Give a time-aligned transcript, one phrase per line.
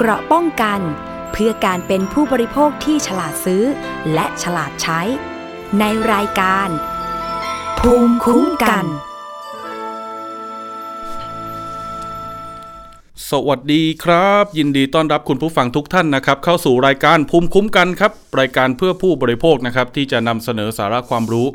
[0.00, 0.80] เกราะป้องกัน
[1.32, 3.62] เพื่อการเป็นผู้บริโภคที่ฉลาดซื้อ
[4.14, 5.00] และฉลาดใช้
[5.78, 6.68] ในรายการ
[7.78, 8.84] ภูมิคุ้มกัน
[13.30, 21.46] สวัสดีครับ ยินดีต้อนรับคุณผู้ฟังทุกท่านนะครับ เข้าสู่รายการภูมิคุ้มกันครับ รายการเพื่อผู้บริโภคนะครับที่จะนำเสนอสาระความรู้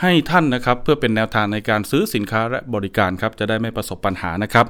[0.00, 4.66] ให้ท่านนะครับ เพื่อเป็นแนวทางในการซื้อสินค้าและบริการครับจะได้ไม่ประสบปัญหานะครับ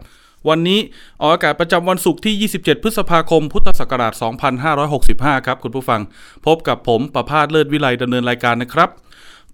[0.49, 0.81] วันนี้
[1.21, 4.13] ออกอากาศประจำวันศุกร์ที่ 27 พฤษภาคม พุทธศักราช
[4.81, 6.01] 2565 ครับคุณผู้ฟัง
[6.47, 8.89] พบกับผมประพาสเลิศวิไลดำเนินรายการนะครับ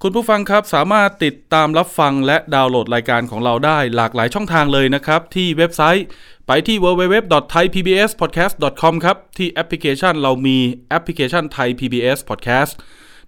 [0.02, 6.06] คุณผู้ฟังครับสามารถติดตามรับฟังและดาวน์โหลดรายการของเราได้หลากหลายช่องทางเลยนะครับ ที่เว็บไซต์
[6.46, 12.74] ไปที่ www.thaipbspodcast.com ครับ ที่แอปพลิเคชันเรามีแอปพลิเคชันไทย PBS Podcast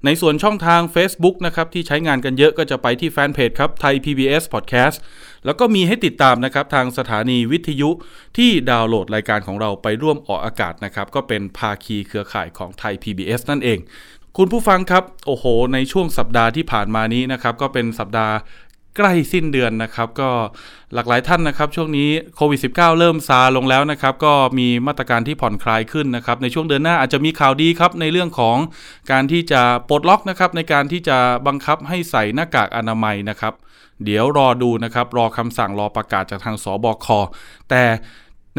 [0.04, 4.96] ในส่วนช่องทาง Facebook นะครับที่ใช้งานกันเยอะก็จะไปที่แฟนเพจครับไทย PBS Podcast
[5.44, 7.90] แล้วก็มีให้ติดตามนะครับทางสถานีวิทยุ
[8.36, 13.78] ที่ดาวน์โหลดรายการของเราไปร่วมออกอากาศนะครับก็เป็นภาคีเครือข่ายของไทย PBS นั่นเอง
[14.36, 18.34] คุณผู้ฟังครับ โอ้โห ในช่วงสัปดาห์ที่ผ่านมานี้นะครับก็เป็นสัปดาห์
[18.98, 20.30] ใกล้สิ้นเดือนนะครับก็
[20.94, 28.56] หลากหลายท่านนะครับช่วงนี้โควิด -19 เริ่มซาลงแล้วนะครับก็มีมาตรการที่ผ่อนคลายขึ้นนะครับในช่วงเดือนหน้าอาจจะมีข่าวดีครับในเรื่องของ
[29.10, 33.54] การที่จะปลดล็อกนะครับในการที่จะบังคับให้ใส่หน้ากากอนามัยนะครับ
[34.04, 37.06] เดี๋ยวรอดูนะครับรอคำสั่งรอประกาศจากทางสบค
[37.70, 37.82] แต่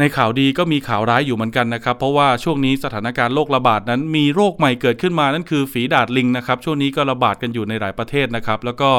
[0.00, 8.90] ในข่าวดีก็มีข่าวร้ายอยู่เหมือนกันนะครับ เพราะว่าช่วงนี้สถานการณ์โรคระบาดนั้นมีโรคใหม่เกิดขึ้นมานั่นคือฝีดาดลิงนะครับ ช่วงนี้ก็ระบาดกันอยู่ในหลายประเทศนะครับ แล้วก็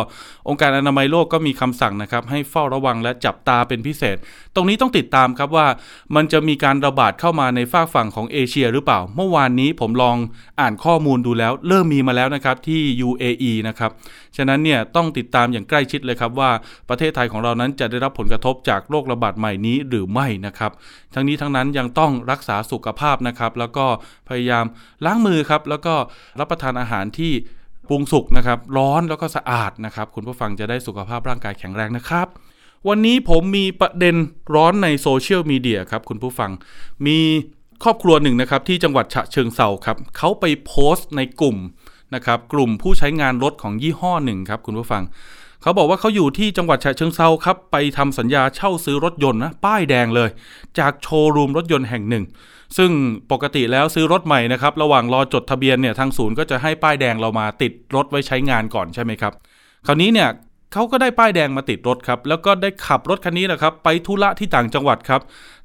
[0.49, 4.17] องค์การอนามัยโลกก็มีคำสั่งนะครับให้เฝ้าระวังและจับตาเป็นพิเศษ
[4.55, 5.67] ตรงนี้ต้องติดตามครับว่า
[6.15, 10.17] มันจะมีการระบาดเข้ามาในฝากฝั่งของเอเชียหรือเปล่า เมื่อวานนี้ผมลอง
[10.59, 13.91] อ่านข้อมูลดูแล้ว เริ่มมีมาแล้วนะครับที่ UAE นะครับ
[14.37, 16.51] ฉะนั้นเนี่ยต้องติดตามอย่างใกล้ชิดเลยครับว่า
[16.89, 20.71] ประเทศไทยของเรานั้นจะได้รับผลกระทบจากโรคระบาดใหม่นี้หรือไม่นะครับ
[21.13, 23.85] ทั้งนี้ทั้งนั้นยังต้องรักษาสุขภาพนะครับ แล้วก็
[24.29, 24.65] พยายาม
[25.05, 25.93] ล้างมือครับ แล้วก็
[26.39, 27.31] รับประทานอาหารที่
[27.89, 32.27] ปรุงสุกนะครับ ร้อนแล้วก็สะอาดนะครับ คุณผู้ฟังจะได้สุขภาพร่างกายแข็งแรงนะครับ
[32.87, 34.15] วันนี้ผมมีประเด็น
[34.55, 36.51] ร้อนในโซเชียลมีเดียครับคุณผู้ฟัง
[37.07, 37.19] มี
[37.83, 41.57] ครอบครัวหนึ่งนะครับที่จังหวัดฉะเชิงเซาครับเขาไปโพสต์ในกลุ่ม
[42.15, 45.03] นะครับกลุ่มผู้ใช้งานรถของยี่ห้อหนึ่งครับคุณผู้ฟัง
[45.61, 50.29] เขาบอกว่าเขาอยู่ที่จังหวัดฉะเชิงเซาครับ ไปทำสัญญาเช่าซื้อรถยนต์นะป้ายแดงเลย
[50.79, 52.23] จากโชว์รูมรถยนต์แห่งหนึ่ง
[52.77, 52.91] ซึ่ง
[53.31, 59.33] ปกติแล้วซื้อรถใหม่นะครับ ระหว่างรอจดทะเบียนเนี่ยทางศูนย์ก็จะให้ป้ายแดงเรามาติดรถไว้ใช้งานก่อนใช่ไหมครับ
[59.87, 60.29] คราวนี้เนี่ย
[60.73, 65.21] เขาก็ได้ป้ายแดงมาติดรถครับ แล้วก็ได้ขับรถคันนี้แหละครับ ไปธุระที่ต่างจังหวัดครับ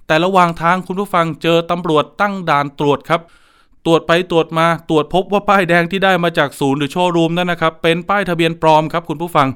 [0.07, 3.21] แต่ระหว่างทางคุณผู้ฟังเจอตำรวจตั้งด่านตรวจครับ
[3.87, 9.49] ตรวจไปตรวจมาตรวจพบว่าป้ายแดงที่ได้มาจากศูนย์หรือโชว์รูมนั่นนะครับ เป็นป้ายทะเบียนปลอมครับคุณผู้ฟัง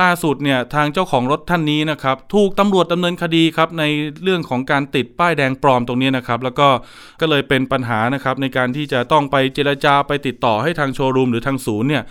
[0.00, 3.84] ล่าสุดเนี่ยทางเจ้าของรถท่านนี้นะครับถูกตำรวจดำเนินคดีครับใน
[4.22, 6.68] เรื่องของการติดป้ายแดงปลอมตรงนี้นะครับแล้วก็
[7.20, 12.04] ก็เลยเป็นปัญหานะครับในการที่จะต้องไปเจรจาไปติดต่อให้ทางโชว์รูมหรือทางศูนย์เนี่ย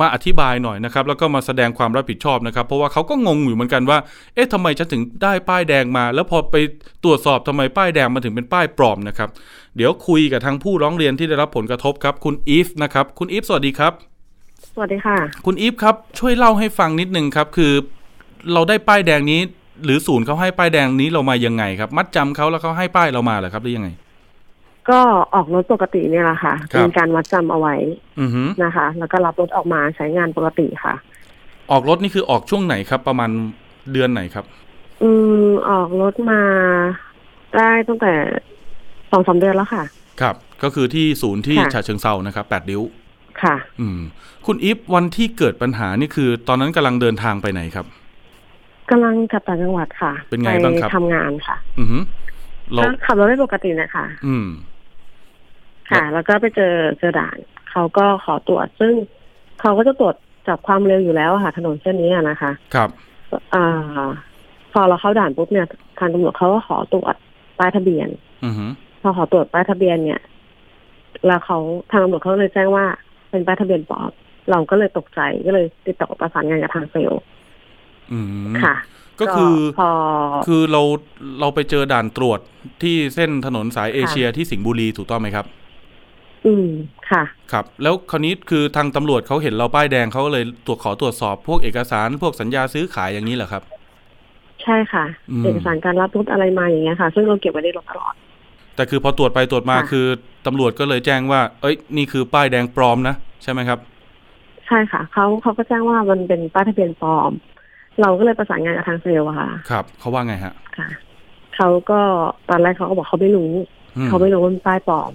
[0.00, 3.98] มาอธิบายหน่อยนะครับแล้วก็มาแสดงความรับผิดชอบนะครับ เพราะว่าเขาก็งงอยู่เหมือนกันว่า
[4.34, 6.56] เอ๊ะทำไมฉันถึงได้ป้ายแดงมา แล้วพอไป
[7.04, 9.28] ตรวจสอบทำไมป้ายแดงมาถึงเป็นป้ายปลอมนะครับ
[9.76, 14.09] เดี๋ยวคุยกับทางผู้ร้องเรียนที่ได้รับผลกระทบครับ คุณอีฟนะครับ คุณอีฟสวัสดีครับ
[14.68, 15.16] สวัสดีค่ะ
[15.46, 17.72] คุณอีฟครับ ช่วยเล่าให้ฟังนิดนึงครับ คือ
[18.52, 19.40] เราได้ป้ายแดงนี้
[19.84, 23.88] หรือศูนย์เขาให้ป้ายแดงนี้เรามายังไงครับ มัดจำเขาแล้วเขาให้ป้ายเรามาเหรอครับหรือยังไง
[24.90, 25.00] ก็
[25.34, 27.74] ออกรถปกติเนี่ยแหละค่ะครับเป็นการวัดจำเอาไว้
[28.20, 30.94] อือฮึนะคะ แล้วก็รับรถออกมาใช้งานปกติค่ะ
[31.70, 33.30] ออกรถนี่คือออกช่วงไหนครับ ประมาณ
[33.92, 34.44] เดือนไหนครับ
[35.02, 35.10] อื
[35.44, 36.40] มออกรถมา
[37.56, 38.12] ได้ตั้งแต่
[39.10, 39.82] สองสามเดือนแล้วค่ะ
[40.20, 42.82] ครับ ก็คือที่ศูนย์ที่ค่ะฉะเชิงเซานะครับแปดริ้ว
[43.42, 44.00] ค่ะ อืม
[44.46, 47.86] คุณอีฟวันที่เกิดปัญหานี่คือ ตอนนั้นกำลังเดินทางไปไหนครับ
[48.90, 51.98] กำลังกลับต่างจังหวัดค่ะ เป็นไงบ้างครับทำงานค่ะ อือฮึ
[52.72, 54.46] เราก็ขับรถได้ปกตินะคะ อืม
[55.90, 57.38] ค่ะ แล้วก็ไปเจอเจอด่าน
[57.70, 58.92] เขาก็ขอตรวจซึ่ง
[59.60, 60.14] เขาก็จะตรวจ
[60.48, 62.88] จับความเร็วอยู่แล้วอะค่ะ ถนนเส้นนี้อะนะคะ ครับ
[63.54, 64.06] อ่า
[64.72, 65.66] พอเราเข้าด่านปุ๊บเนี่ย
[65.98, 67.14] ทางตำรวจเขาก็ขอตรวจ
[67.58, 68.08] ป้ายทะเบียน
[68.44, 68.66] อือฮึ
[69.02, 70.20] พอขอตรวจป้ายทะเบียนเนี่ย
[71.26, 71.58] แล้วเขา
[71.90, 72.86] ทางตำรวจเขาเลยแจ้งว่า
[73.30, 74.10] เป็นป้ายทะเบียนปลอม
[74.50, 77.22] เราก็เลยตกใจก็เลยติดต่อประสานงานกับทางเซลล์
[78.12, 78.74] อืมค่ะ
[79.20, 79.90] ก็คือพอ
[80.46, 80.82] คือเรา
[81.40, 82.40] เราไปเจอด่านตรวจ
[82.82, 85.46] ที่เส้นถนนสายเอเชียที่สิงห์บุรีถูกต้องไหมครับ
[86.46, 86.68] อืม
[87.10, 87.22] ค่ะ
[87.52, 93.62] ครับ แล้วคราวนี้คือทางตำรวจเขาเห็นเราป้ายแดงเขาก็เลยตรวจขอตรวจสอบพวกเอกสารพวกสัญญาซื้อขายอย่างนี้เหรอครับ
[94.62, 98.14] ใช่ค่ะอืมเอกสารการรับรถอะไรมาอย่างเงี้ยค่ะ ซึ่งเราเก็บไว้ในรถตลอด
[98.80, 100.06] แต่คือพอตรวจไปตรวจมาค่ะคือ
[100.46, 103.78] ตำรวจก็เลยแจ้งว่า เอ้ย นี่คือป้ายแดงปลอมนะ ใช่ไหมครับ
[104.66, 107.32] ใช่ค่ะเขาเขาก็แจ้งว่ามันเป็นป้ายทะเบียนปลอม
[108.00, 110.88] เราก็เลยประสานงานกับทางเซลล์อะค่ะ ครับเขาว่าไงฮะค่ะ
[111.56, 112.00] เขาก็
[112.50, 113.52] ตอนแรกเขาก็บอกเขาไม่รู้
[113.96, 115.12] อืมเขาไม่รู้ว่าเป็นป้ายปลอม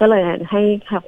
[0.00, 0.62] ก็เลยให้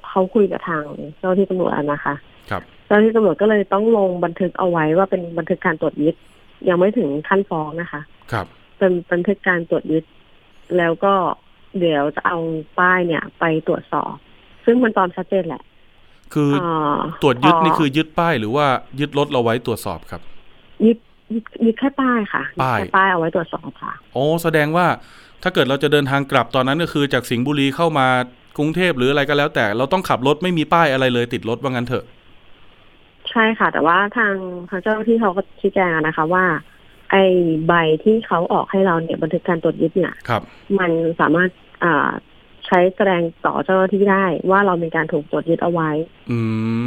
[0.08, 0.84] เขาคุยกับทาง
[1.18, 2.14] เจ้าหน้าที่ตำรวจนะคะ
[2.50, 6.14] ครับเจ้าหน้าที่ตำรวจก็เลยต้องลงบันทึกเอาไว้ว่าเป็นบันทึกการตรวจยึด
[6.68, 8.00] ยังไม่ถึงขั้นฟ้องนะคะ
[8.32, 8.46] ครับ
[8.78, 10.04] เป็นบันทึกการตรวจยึด
[10.78, 11.14] แล้วก็
[11.78, 12.38] เดี๋ยวจะเอา
[12.78, 14.12] ป้ายเนี่ย ไปตรวจสอบ
[14.64, 15.62] ซึ่งมันตอนชัดเจนแหละ
[16.34, 18.66] คือเอ่อตรวจยึดพนี่คือยึดป้ายหรือว่า
[19.00, 20.20] ยึดรถเราไว้ตรวจสอบครับ
[20.86, 20.98] ยึด
[21.32, 24.86] ยึดยึดแค่ป้ายค่ะยึดป้ายแค่ป้ายเอาไว้ตรวจสอบค่ะโอ้แสดงว่า
[25.42, 28.06] ถ้าเกิดเราจะเดินทางกลับตอนนั้นก็คือจากสิงห์บุรีเข้ามา
[28.58, 32.04] กรุงเทพหรืออะไรก็แล้ว แต่เราต้องขับรถไม่มีป้ายอะไรเลยติดรถว่างั้นเถอะ
[33.30, 34.34] ใช่ค่ะ แต่ว่าทาง
[34.68, 36.44] ทางเจ้าหน้าที่เขาก็ชี้แจงนะคะว่า
[37.10, 37.24] ไอ้
[37.66, 37.72] ใบ
[38.04, 40.42] ที่เขาออกให้เราเนี่ยบันทึกการตรวจยึดเนี่ยครับ
[40.78, 40.90] มัน
[41.20, 41.50] สามารถ
[41.84, 42.10] อ่า
[42.66, 45.90] ใช้แสดงต่อเจ้าหน้าที่ได้ว่าเรามีการถูกตรวจยึดเอาไว้
[46.30, 46.38] อื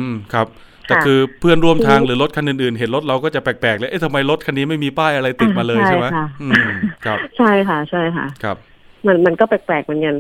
[0.08, 0.48] มครับ
[0.88, 6.72] แต่ค่ะคือเพื่อนร่วมทางทีนี้หรือรถคันอื่นๆ เห็นรถเราก็จะแปลกๆเลยเอ๊ะทำไมรถคันนี้ไม่มีป้ายอะไรติดมาเลยอ่าใช่ไหมใช่ค่ะอืม
[7.06, 8.58] ครับ ใช่ค่ะ ใช่ค่ะ ครับ
[9.06, 10.16] มันมันก็แปลกๆเหมือนกัน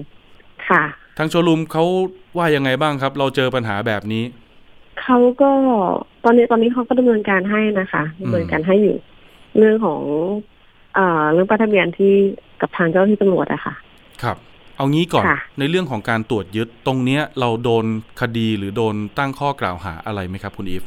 [0.69, 0.83] ค่ะ
[1.17, 1.83] ทางโชว์รูมเขา
[2.37, 4.23] ว่ายังไงบ้างครับ เราเจอปัญหาแบบนี้
[5.01, 5.51] เขาก็
[6.23, 8.95] ตอนนี้ตอนนี้เขาก็ดำเนินการให้นะคะดำเนินการให้อยู่
[9.57, 10.01] เรื่องของ
[10.95, 12.13] เอ่อเรื่องป้ายทะเบียนที่
[12.61, 13.73] กับทางเจ้าหน้าที่ตำรวจอะค่ะ
[14.23, 14.37] ครับ
[14.77, 17.85] เอางี้ก่อนค่ะ ในเรื่องของการตรวจยึดตรงเนี้ย เราโดน
[18.21, 20.83] คดีหรือโดนตั้งข้อกล่าวหาอะไรไหมครับคุณอีฟ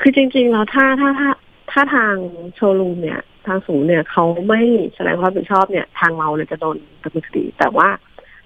[0.00, 1.30] คือจริงๆแล้วถ้าถ้าถ้า
[1.72, 2.14] ถ้าทาง
[2.54, 4.60] โชว์รูมเนี่ย ทางศูนย์เนี่ยเขาไม่
[4.94, 7.88] แสดงความรับผิดชอบเนี่ย ทางเราเนี่ยจะโดนดำเนินคดี แต่ว่า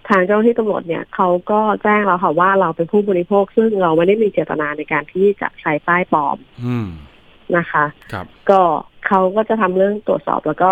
[0.08, 6.36] ทางเจ้าหน้าที่ตำรวจเนี่ยเขาก็แจ้งเราค่ะว่าเราเป็นผู้บริโภค ซึ่งเราไม่ได้มีเจตนาในการที่จะใช้ป้ายปลอม
[6.66, 6.88] อืม
[7.58, 8.60] นะคะครับก็
[9.06, 10.70] เขาก็จะทำเรื่องตรวจสอบแล้วก็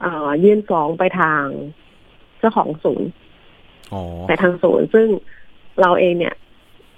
[0.00, 1.44] เอ่อยื่นฟ้องไปทาง
[2.38, 3.08] เจ้าของศูนย์
[3.92, 5.08] อ๋อไปทางศูนย์ ซึ่ง
[5.80, 6.34] เราเองเนี่ย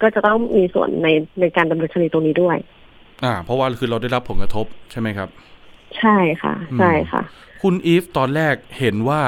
[0.01, 1.07] ก็จะต้องมีส่วนใน
[1.39, 2.57] ในการดำเนินคดีตรงนี้ด้วย
[3.23, 5.29] อ่า เพราะว่าคือเราได้รับผลกระทบใช่ไหมครับ
[5.99, 7.21] ใช่ค่ะ ใช่ค่ะ
[7.61, 9.21] คุณอีฟตอนแรกเห็นว่า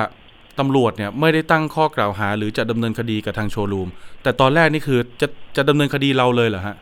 [0.60, 3.90] ตำรวจเนี่ยไม่ได้ตั้งข้อกล่าวหา หรือจะดำเนินคดีกับทางโชว์รูม
[4.24, 6.76] แต่ตอนแรกนี่คือจะจะดำเนินคดีเราเลยเหรอฮะ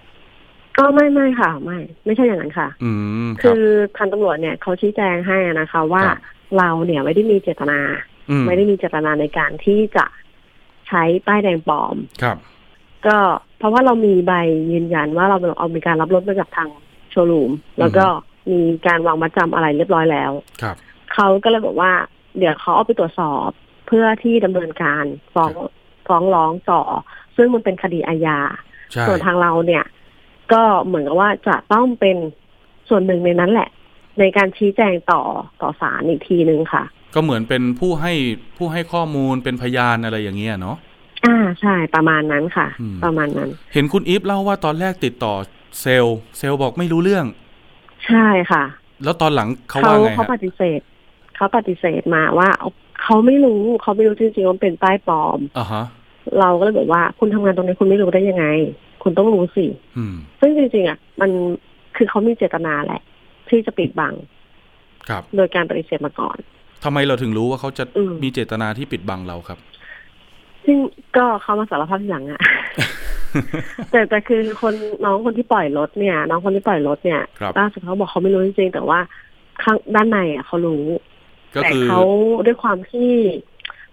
[0.78, 2.92] ก็ไม่ไม่ค่ะ ไม่ ไม่ใช่อย่างนั้นค่ะ อื
[3.25, 3.64] มคคืรับอ
[3.98, 6.18] ทางตำรวจเนี่ยเขาชี้แจงให้นะคะ ว่าครับ
[6.58, 7.80] เราเนี่ยไม่ได้มีเจตนา
[8.30, 10.06] อืมไม่ได้มีเจตนาในการที่จะ
[10.88, 12.38] ใช้ป้ายแดงปลอม ครับ
[13.08, 13.18] ก็
[13.58, 14.34] เพราะว่าเรามีใบ
[14.72, 16.70] ยืนยันว่าเราเอามีการรับรถมาจากทาง
[17.12, 18.06] โชว์รูม แล้วก็
[18.52, 20.31] มีการวางมัดจำอะไรเรียบร้อยแล้ว
[20.62, 20.75] ครับ
[21.14, 21.92] เขาก็เลยบอกว่า
[22.38, 23.50] เดี๋ยวเขาเอาไปตรวจสอบ
[23.88, 25.52] เพื่อที่ดำเนินการฟ้อง
[26.08, 26.81] ฟ้องร้องต่อ
[27.36, 28.40] ซึ่งมันเป็นคดีอาญา
[28.92, 29.84] ใช่ ส่วนทางเราเนี่ย
[30.54, 32.18] ก็เหมือนกับว่าจะต้องเป็น
[32.90, 33.70] ส่วนหนึ่งในนั้นแหละ
[34.20, 35.22] ในการชี้แจงต่อ
[35.62, 36.84] ต่อศาลอีกทีหนึ่งค่ะ
[37.16, 38.14] ก็เหมือนเป็นผู้ให้
[38.58, 40.78] ผู้ให้ข้อมูลเป็นพยานอะไรอย่างเงี้ยเนาะ
[41.26, 45.34] อ่าใช่ประมาณนั้นค่ะอืมประมาณนั้น เห็นคุณอีฟเล่าว่าตอนแรกติดต่อ
[45.82, 47.26] เซลล์เซลล์บอกไม่รู้เรื่อง
[48.08, 48.64] ใช่ค่ะ
[49.04, 50.80] แล้วตอนหลังเขาว่าไงเขาฮะปฏิเสธ
[51.36, 52.70] เขาปฏิเสธมาว่าเอา
[53.04, 55.84] เขาไม่รู้เขาไม่รู้จริงๆว่าเป็นป้ายปลอมอ่าฮะ
[56.40, 58.46] เราก็เลยบอกว่าคุณทำงานตรงนี้คุณไม่รู้ได้ยังไง
[59.04, 59.66] คุณต้องรู้สิ
[59.98, 61.32] อืมซึ่งจริงๆอะ มัน
[61.96, 63.02] คือเขามีเจตนาแหละ
[63.50, 64.14] ที่จะปิดบัง
[65.10, 66.38] ครับ โดยการปฏิเสธมาก่อน
[66.84, 69.60] ทำไมเราถึงรู้ว่าเขาจะอืมมีเจตนาที่ปิดบังเราครับ
[70.66, 70.78] ซึ่ง
[71.18, 72.42] ก็เขามาสารภาพทีหลังอะ
[73.92, 74.74] แต่แต่คือคน
[75.06, 79.00] น้องคนที่ปล่อยรถเนี่ย น้องคนที่ปล่อยรถเนี่ยครับล่าสุดเขาบอกเขาไม่รู้จริงๆแต่ว่า
[79.64, 80.84] ข้างด้านในอะเขารู้
[81.54, 82.02] ก็แต่คือเขา
[82.46, 83.10] ด้วยความที่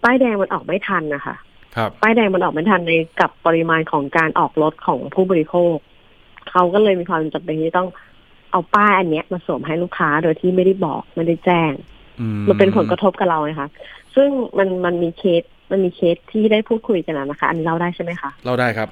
[0.02, 1.38] ป้ายแดงมันออกไม่ทันนะคะครับ
[2.02, 5.74] ป้ายแดงมันออกไม่ทันในกับปริมาณของการออกรถของผู้บริโภค
[6.50, 7.88] เขาก็เลยมีความจำเป็นที่ต้อง
[8.50, 11.72] เอาป้ายอันเนี้ยมาสวมให้ลูกค้าโดยที่ไม่ได้บอกไม่ได้แจ้ง
[12.20, 13.68] อืมันเป็นผลกระทบกับเราไงคะ
[14.14, 18.88] ซึ่งมันมันมีเคสมันมีเคสที่ได้พูดคุยกันอะนะคะ อันนี้เล่าได้ใช่ไหมคะเราได้ครับ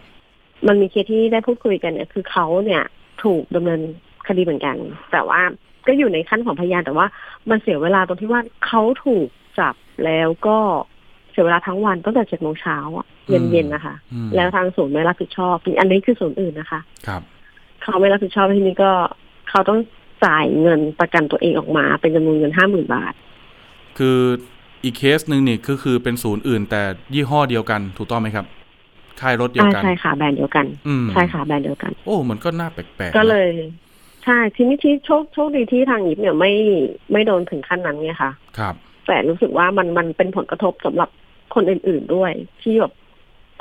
[0.66, 2.82] มันมีเคสที่ได้พูดคุยกันเนี่ย คือเขาเนี่ย
[3.25, 3.80] ถูกดำเนิน
[4.28, 4.76] คดีเหมือนกัน
[5.12, 5.40] แต่ว่า
[5.87, 7.06] ก็อยู่ในขั้นของพยานแต่ว่า
[7.50, 10.58] มันเสียเวลาตรงที่ว่าเขาถูกจับแล้วก็
[10.98, 17.23] เสียเวลาทั้งวันตั้งแต่เจ็ดโมงเช้าอะอืมเย็นๆนะคะอืมแล้วทางศูนย์ไม่รับผิดชอบ อันนี้คือศูนย์อื่นนะคะ ครับ
[17.83, 18.90] เขาไม่รับผิดชอบทีนี้ก็
[19.50, 19.78] เขาต้อง
[20.25, 23.14] จ่ายเงินประกันตัวเองออกมา เป็นจำนวนเงินห้าหมื่นบาท
[23.99, 24.18] คือ
[24.85, 26.83] อีกเคสหนึ่งนี่ก็คือเป็นศูนย์อื่น แต่
[27.14, 28.47] ยี่ห้อเดียวกันถูกต้องไหมครับ
[29.21, 33.49] ค่ายรถเดียวอ่ากันใช่ค่ะแบรนด์เดียวกันอืมใช่ค่ะแบรนด์เดียวกัน โอ้มันก็น่าแปลกๆก็เลนะย
[34.25, 36.52] ใช่ทีนี้ที่โชคโชคดีที่ทางยิปเนี่ยไม่
[37.12, 38.75] ไม่โดนถึงขั้นนั้นไงค่ะ ครับ
[39.07, 41.09] แต่รู้สึกว่ามันมันเป็นผลกระทบสำหรับ
[41.55, 42.93] คนอื่น ๆด้วย ที่แบบ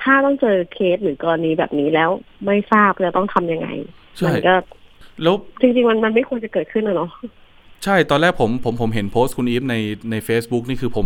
[0.01, 2.09] ถ้าต้องเจอเคสหรือกรณีแบบนี้แล้ว
[2.45, 3.67] ไม่ทราบจะต้องทำยังไง
[4.17, 4.55] ใช่มัก็
[5.23, 7.11] แล้วจริงๆมันมันไม่ควรจะเกิดขึ้นนะเนาะ
[7.83, 9.75] ใช่ตอนแรกผมผมผมเห็นโพสต์คุณอีฟใน
[10.11, 11.05] ใน Facebook นี่คือผม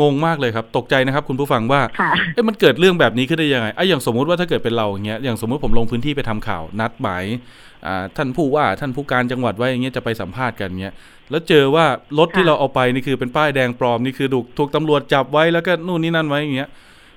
[0.00, 7.24] งงมากเลยครับ ตกใจนะครับ คุณผู้ฟังว่าค่ะเอ๊ะมันเกิดเรื่องแบบนี้ขึ้นได้ยังไงไอ้อย่างสมมุติว่าถ้าเกิดเป็นเราอย่างเงี้ยอย่างสมมติผมลงพื้นที่ไปทำข่าวนัดหมาย
[7.86, 10.94] อ่าท่านผู้ว่าท่านผู้การจังหวัดไว้อย่างเงี้ยจะไปสัมภาษณ์กันเงี้ย
[11.30, 11.84] แล้วเจอว่า
[12.18, 16.68] รถที่ค่ะเราเอาไปนี่คือเป็นป้ายแดงปลอมนี่คือถูกถูกตำรวจจับไว้แล้วก็นู่นนี่นั่นไว้อย่างเงี้ย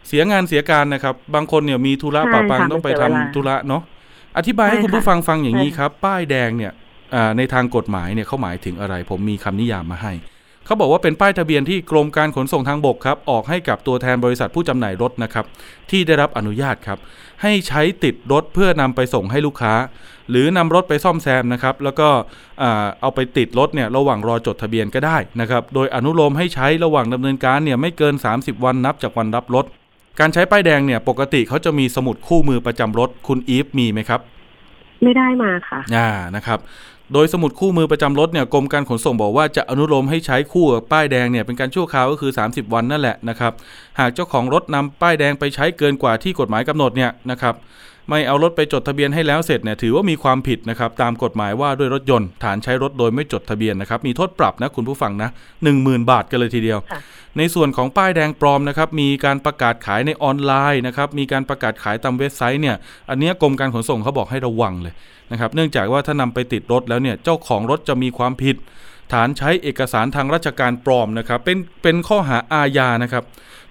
[0.07, 3.81] เสียงานเสียการนะครับ บางคนเนี่ยมีธุระใช่ปะปังค่ะต้องไปมันทำเสียเวลาธุระเนาะ
[4.37, 6.71] อธิบายให้ใช่คุณผู้ค่ะฟังฟังอย่างนี้ใช่ครับ ป้ายแดงเนี่ย
[7.15, 10.13] อ่าในทางกฎหมายเนี่ยเขาหมายถึงอะไร ผมมีคำนิยามมาให้
[10.65, 15.45] เขาบอกว่าเป็นป้ายทะเบียนที่กรมการขนส่งทางบกครับออกให้กับตัวแทนบริษัทผู้จำหน่ายรถนะครับ
[15.91, 16.99] ที่ได้รับอนุญาตครับ
[17.41, 19.73] ให้ใช้ติดรถเพื่อนำไปส่งให้ลูกค้า
[20.29, 22.09] หรือนำรถไปซ่อมแซมนะครับแล้วก็
[22.61, 29.65] อ่าเอาไปติดรถเนี่ยระหว่างรอจดทะเบียนก็ได้นะครับโดยอนุโลมให้ใช้ระหว่างดำเนินการเนี่ยไม่เกิน 30 วันนับจากวันรับรถ
[30.19, 34.21] การใช้ป้ายแดงเนี่ยปกติเขาจะมีสมุดคู่มือประจำรถคุณอีฟมีไหมครับ
[35.03, 36.59] ไม่ได้มาค่ะ อ่า นะครับ
[37.13, 43.53] โดยสมุดคู่มือประจำรถเนี่ยกรมการขนส่งบอกว่าจะอนุโลมให้ใช้คู่กับป้ายแดงเนี่ยเป็นการชั่วคราวก็คือ 30 วันนั่นแหละนะครับ
[43.99, 47.55] หากเจ้าของรถนำป้ายแดงไปใช้เกินกว่าที่กฎหมายกำหนดเนี่ยนะครับ
[48.11, 55.29] ไม่เอารถไปจดทะเบียนให้แล้วเสร็จเนี่ยถือว่ามีความผิดนะครับตามกฎหมายว่าด้วยรถยนต์ ฐานใช้รถโดยไม่จดทะเบียนนะครับมีโทษปรับนะคุณผู้ฟังนะ
[55.69, 56.99] 10,000บาทกันเลยทีเดียวค่ะ
[57.37, 62.75] ในส่วนของป้ายแดงปลอมนะครับมีการประกาศขายในออนไลน์นะครับมีการประกาศขายตามเว็บไซต์เนี่ย
[63.09, 64.93] อันเนี้ยกรมการขนส่งเขาบอกให้ระวังเลย
[65.31, 68.55] นะครับเนื่องจากว่าถ้านำไปติดรถแล้วเนี่ยเจ้าของรถจะมีความผิด
[69.13, 73.23] ฐานใช้เอกสารทางราชการปลอมนะครับเป็นเป็นข้อหาอาญานะครับ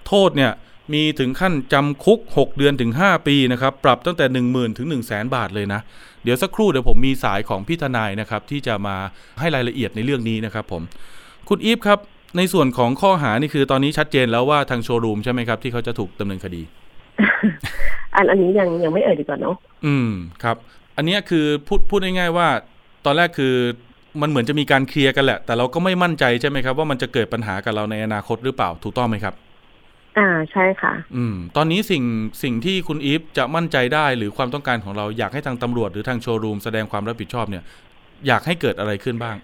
[0.07, 0.53] โทษเนี่ย
[0.93, 5.81] มีถึงขั้นจำคุก 6 เดือนถึง 5 ปีนะครับ ปรับตั้งแต่ 1 0,000 ถึง 1 0 0 0 0แบาทเลยนะ
[6.25, 8.97] เดี๋ยวสักครู่เดี๋ยวผมมีสายของพี่ทนายนะครับ ที่จะมา
[9.41, 10.83] ให้รายละเอียดในเรื่องนี้นะครับผม
[11.49, 11.99] คุณอีฟครับ
[12.37, 16.63] ในส่วนของข้อหานี่คือตอนนี้ชัดเจนแล้วว่าทางโชว์รูมใช่ไหมครับ ที่เขาจะถูกดำเนินคดี
[18.15, 19.57] อันอันนี้ยังยังไม่เอ่ยดีกว่าเนาะ
[19.87, 20.11] อืม
[20.43, 20.57] ครับ
[20.97, 22.49] อันเนี้ยคือพูดพูดง่ายๆว่า
[23.05, 23.55] ตอนแรกคือ
[24.21, 29.35] มันเหมือนจะมีการเคลียร์กันแหละ แต่เราก็ไม่มั่นใจใช่ไหมครับ ว่ามันจะเกิดปัญหากับเราในอนาคตหรือเปล่าถูกต้องไหมครับ
[30.19, 32.05] อ่าใช่ค่ะ อืม ตอนนี้สิ่ง
[32.43, 37.63] สิ่งที่คุณอีฟจะมั่นใจได้หรือความต้องการของเราอยากให้ทางตำรวจหรือทางโชว์รูมแสดงความรับผิดชอบเนี่ย
[38.27, 39.37] อยากให้เกิดอะไรขึ้นบ้าง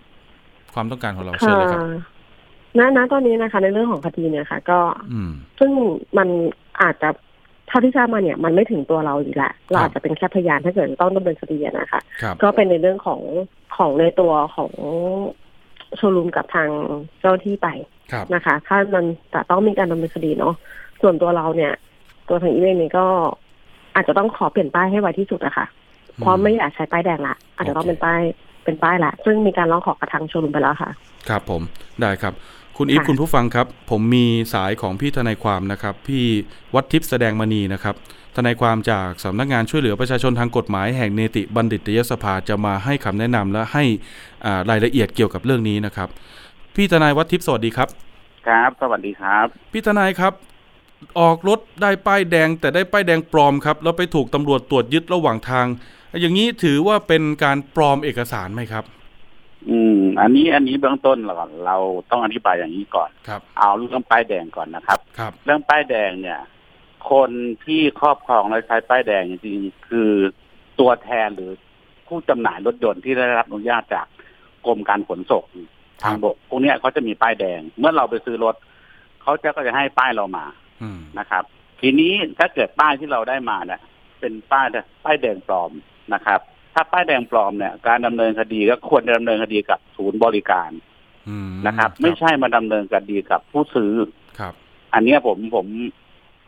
[0.74, 1.80] ความต้องการของเราเชิญเลยครับ
[2.78, 4.78] ณณตอนนี้นะคะ ในเรื่องของคดีเนี่ยค่ะ ก็
[5.12, 5.72] อืม ซึ่ง
[6.18, 6.28] มัน
[6.82, 7.08] อาจจะ
[7.68, 13.20] เท่าที่ทราบมาเนี่ยมันไม่ถึงตัวเราอีกแหละเราครับอาจจะเป็นแค่พยานถ้าเกิดต้องดำเนินคดีอะนะคะครับก็เป็นในเรื่องของ
[13.76, 14.72] ของในตัวของ
[15.96, 16.68] โชว์รูมกับทาง
[17.20, 17.68] เจ้าหน้าที่ไป
[18.12, 20.54] ครับนะคะ ถ้ามันจะต้องมีการดำเนินคดีเนาะ
[21.02, 21.72] ส่วนตัวเราเนี่ย
[22.28, 23.06] ตัวทางอีเวนนี่ก็
[23.94, 25.66] อาจจะต้องขอเปลี่ยนป้ายให้ไวที่สุดอะค่ะ
[26.20, 28.20] เพราะไม่อยากใช้ป้ายแดงละอาจจะต้องเป็นป้าย
[28.64, 30.90] เป็นป้ายละซึ่งมีการร้องขอกระทางโชว์รูมไปแล้วค่ะ
[31.28, 31.62] ครับผม
[32.00, 32.32] ได้ครับ
[32.76, 36.24] คุณอีฟค่ะคุณผู้ฟังครับ ผมมีสายของพี่ทนายความนะครับ พี่
[36.74, 37.94] วัดทิพย์แสดงมณีนะครับ
[38.36, 43.84] ทนายความจากสำนักงานช่วยเหลือประชาชนทางกฎหมายแห่งเนติบัณฑิตยสภาจะมาให้คำแนะนำและให้
[44.44, 46.08] อ่ารายละเอียดเกี่ยวกับเรื่องนี้นะครับ
[46.74, 47.88] พี่ทนายวัดทิพย์สวัสดีครับ
[48.48, 50.32] ครับ สวัสดีครับ พี่ทนายครับ
[51.20, 55.66] ออกรถได้ป้ายแดงแต่ได้ป้ายแดงปลอมครับแล้วไปถูกตำรวจตรวจยึดระหว่างทาง
[56.20, 58.84] อย่างนี้ถือว่าเป็นการปลอมเอกสารไหมครับ
[59.68, 61.76] อืม อันนี้อันนี้เบื้องต้นเราก่อนเรา
[62.10, 66.40] ต้องอธิบายอย่างนี้ก่อนครับเอาเรื่องป้ายแดงก่อนนะครับครับ เรื่องป้ายแดงเนี่ย
[67.10, 67.30] คน
[67.64, 70.10] ที่ครอบครองและใช้ป้ายแดงจริงๆคือ
[70.80, 71.50] ตัวแทนหรือ
[72.06, 74.06] ผู้จำหน่ายรถยนต์ที่ได้รับอนุญาตจาก
[74.66, 75.46] กรมการขนส่ง
[76.02, 78.54] ทางบกพวกเนี้ยเขาจะมีป้ายแดง เมื่อเราไปซื้อรถ
[79.22, 80.46] เขาจะก็จะให้ป้ายเรามา
[80.82, 81.44] อืมนะครับ
[81.80, 83.80] ทีนี้ถ้าเกิดป้ายที่เราได้มาเนี่ย
[84.20, 84.66] เป็นป้าย
[85.04, 85.70] ป้ายแดงปลอม
[86.14, 86.40] นะครับ
[86.74, 90.70] ถ้าป้ายแดงปลอมเนี่ย การดำเนินคดีก็ควรจะดำเนินคดีกับศูนย์บริการ
[91.28, 93.92] อืมนะครับ ไม่ใช่มาดำเนินคดีกับผู้ซื้อ
[94.38, 94.54] ครับ
[94.94, 95.66] อันเนี้ยผมผม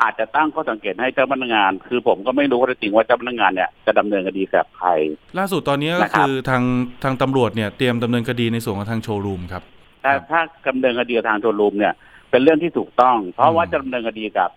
[0.02, 4.90] อาจจะตั้งข้อสังเกตให้เจ้าพนักงาน คือผมก็ไม่รู้ข้อเท็จจริงว่าเจ้าพนักงานเนี่ยจะดำเนินคดีกับใคร
[5.38, 6.62] ล่าสุดตอนนี้ก็นะครับคือทาง
[7.04, 9.62] ทางตำรวจเนี่ยเตรียมดำเนินคดีในส่วนของทางโชว์รูมครับ
[10.02, 11.94] แต่ครับถ้าดำเนินคดีกับทางโชว์รูมเนี่ย
[12.30, 14.50] เป็นเรื่องที่ถูกต้อง เพราะว่าอืมจะดำเนินคดีกับ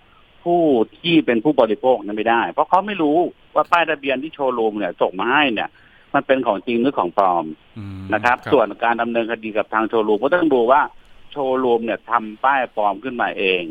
[0.43, 0.61] ผู้
[0.99, 3.17] ที่เป็นผู้บริโภคนั้นไม่ได้ เพราะเขาไม่รู้
[3.55, 5.69] ว่าป้ายทะเบียนที่โชว์รูมเนี่ยส่งมาให้เนี่ย
[6.13, 7.45] มันเป็นของจริงหรือของปลอม
[7.77, 10.81] อืมนะครับ ส่วนการดำเนินคดีกับทางโชว์รูมก็ต้องดูว่า
[11.31, 13.63] โชว์รูมเนี่ยทำป้ายปลอมขึ้นมาเอง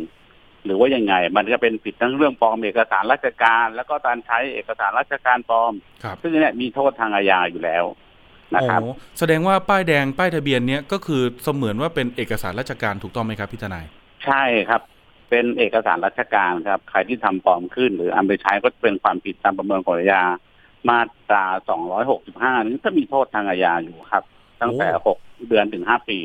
[0.65, 5.73] หรือว่ายังไง มันจะเป็นผิดทั้งเรื่องปลอมเอกสารราชการ แล้วก็การใช้เอกสารราชการปลอม
[6.05, 7.85] ครับซึ่งเนี่ยมีโทษทางอาญาอยู่แล้ว
[8.55, 13.87] นะครับโอ้แสดงว่าป้ายแดงป้ายทะเบียนเนี้ยก็คือเสมือนว่าเป็นเอกสารราชการถูกต้องไหมครับพี่ทนาย
[14.25, 14.83] ใช่ครับ
[15.31, 20.23] เป็นเอกสารราชการครับ ใครที่ทำปลอมขึ้น หรือเอาไปใช้ก็เป็นความผิดตามประมวลกฎอาญา
[20.89, 21.01] มา
[21.31, 21.45] ตรา
[22.07, 24.25] 265นี้ก็มีโทษทางอาญาอยู่ครับ
[24.61, 26.19] ตั้งแต่โอ้6เดือนถึง 5 ปี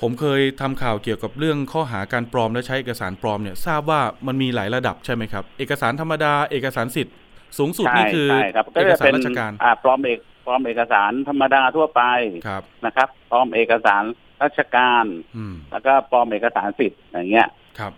[0.00, 7.14] ผมเคยทำข่าวเกี่ยวกับเรื่องข้อหาการปลอมและใช้เอกสารปลอมเนี่ยทราบว่ามันมีหลายระดับใช่ไหมครับ เอกสารธรรมดาเอกสารสิทธิ์
[7.58, 12.02] สูงสุดใช่นี่คือใช่ครับเอกสารราชการอ่าปลอมเอกปลอมเอกสารธรรมดาทั่วไป
[12.46, 14.04] ครับนะครับปลอมเอกสาร
[14.42, 15.04] ราชการ
[15.36, 17.48] อืมแล้วก็ปลอมเอกสารสิทธิ์อย่างเงี้ย
[17.78, 17.92] ครับ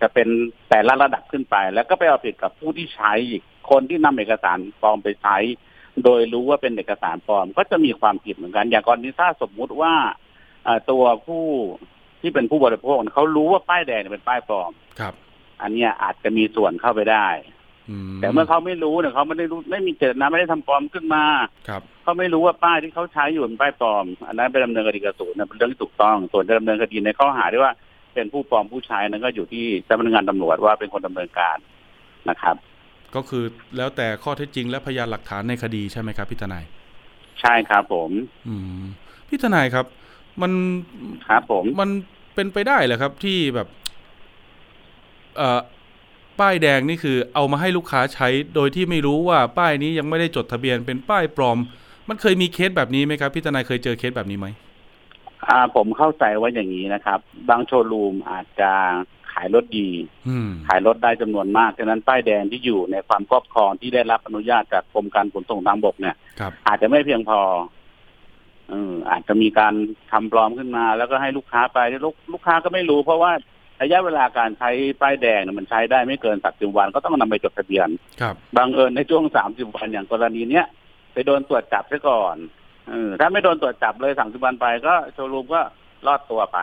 [0.00, 0.28] จะเป็น
[0.68, 5.36] แต่ละระดับขึ้นไป แล้วก็ไปเอาผิดกับผู้ที่ใช้อีกคนที่นำเอกสารปลอมไปใช้
[6.04, 10.19] โดยรู้ว่าเป็นเอกสารปลอม ก็จะมีความผิดเหมือนกัน อย่างกรณีถ้าสมมุติว่าเอ่อ
[10.90, 11.44] ตัวผู้
[12.20, 15.14] ที่เป็นผู้บริโภคเนี่ยเขารู้ว่าป้ายแดงเนี่ยเป็นป้ายปลอมครับ
[15.62, 17.28] อันเนี้ยอาจจะมีส่วนเข้าไปได้
[17.90, 21.24] อืมแต่เมื่อเขาไม่รู้เนี่ยเขาไม่ได้รู้ไม่มีเจตนาไม่ได้ทำปลอมขึ้นมา
[21.68, 27.72] ครับเขาไม่รู้ว่าป้ายที่เขาใช้อยู่เป็นป้ายปลอม อันนั้นไปดำเนินคดีกับศูนย์นะเป็นเรื่องที่ถูกต้อง ส่วนจะดำเนินคดีในข้อหาที่ว่า
[28.14, 31.56] เป็นผู้ปลอมผู้ใช้นั้นก็อยู่ที่เจ้าพนักงานตำรวจว่าเป็นคนดำเนินการ
[32.30, 32.56] นะครับ
[33.14, 33.44] ก็คือ
[33.76, 36.64] แล้วแต่ข้อเท็จจริงและพยานหลักฐานในคดีใช่ไหมครับพี่ทนาย
[37.40, 38.10] ใช่ครับผม
[38.48, 38.82] อืม
[39.28, 39.86] พี่ทนายครับ
[40.42, 40.52] มัน
[41.28, 41.90] ครับผมมัน
[42.34, 43.68] เป็นไปได้เหรอครับที่แบบ
[45.36, 45.60] เอ่อ
[46.40, 51.58] ป้ายแดงนี่คือ เอามาให้ลูกค้าใช้โดยที่ไม่รู้ว่าป้ายนี้ยังไม่ได้จดทะเบียนเป็นป้ายปลอม
[52.08, 54.46] มันเคยมีเคสแบบนี้ไหมครับพี่ทนายเคยเจอเคสแบบนี้ไหม
[55.48, 58.70] อ่า ผมเข้าใจว่าอย่างนี้นะครับ บางโชว์รูมอาจจะ
[59.32, 59.88] ขายรถดี
[60.28, 67.40] อืมขายรถได้จำนวนมากฉะนั้นป้ายแดงที่อยู่ในความครอบครองที่ได้รับอนุญาตจากกรมการขนส่งทางบกเนี่ยครับอาจจะไม่เพียงพอ
[67.79, 69.74] เอออาจจะมีการ
[70.12, 73.32] ทำปลอมขึ้นมา แล้วก็ให้ลูกค้าไปลูกลูกค้าก็ไม่รู้ เพราะว่า
[73.82, 77.88] ระยะเวลาการใช้ป้ายแดงเนี่ยมันใช้ได้ไม่เกินสักสิบวันก็ต้องนำไปจดทะเบียน
[78.20, 80.66] ครับบางเอิญในช่วงสามสิบวันอย่างกรณีเนี้ย
[81.12, 82.36] ไปโดนตรวจจับซะก่อน
[82.88, 85.60] เออถ้าไม่โดนตรวจจับเลยสามสิบวันไป ก็โชว์รูมก็
[86.06, 86.58] รอดตัวไป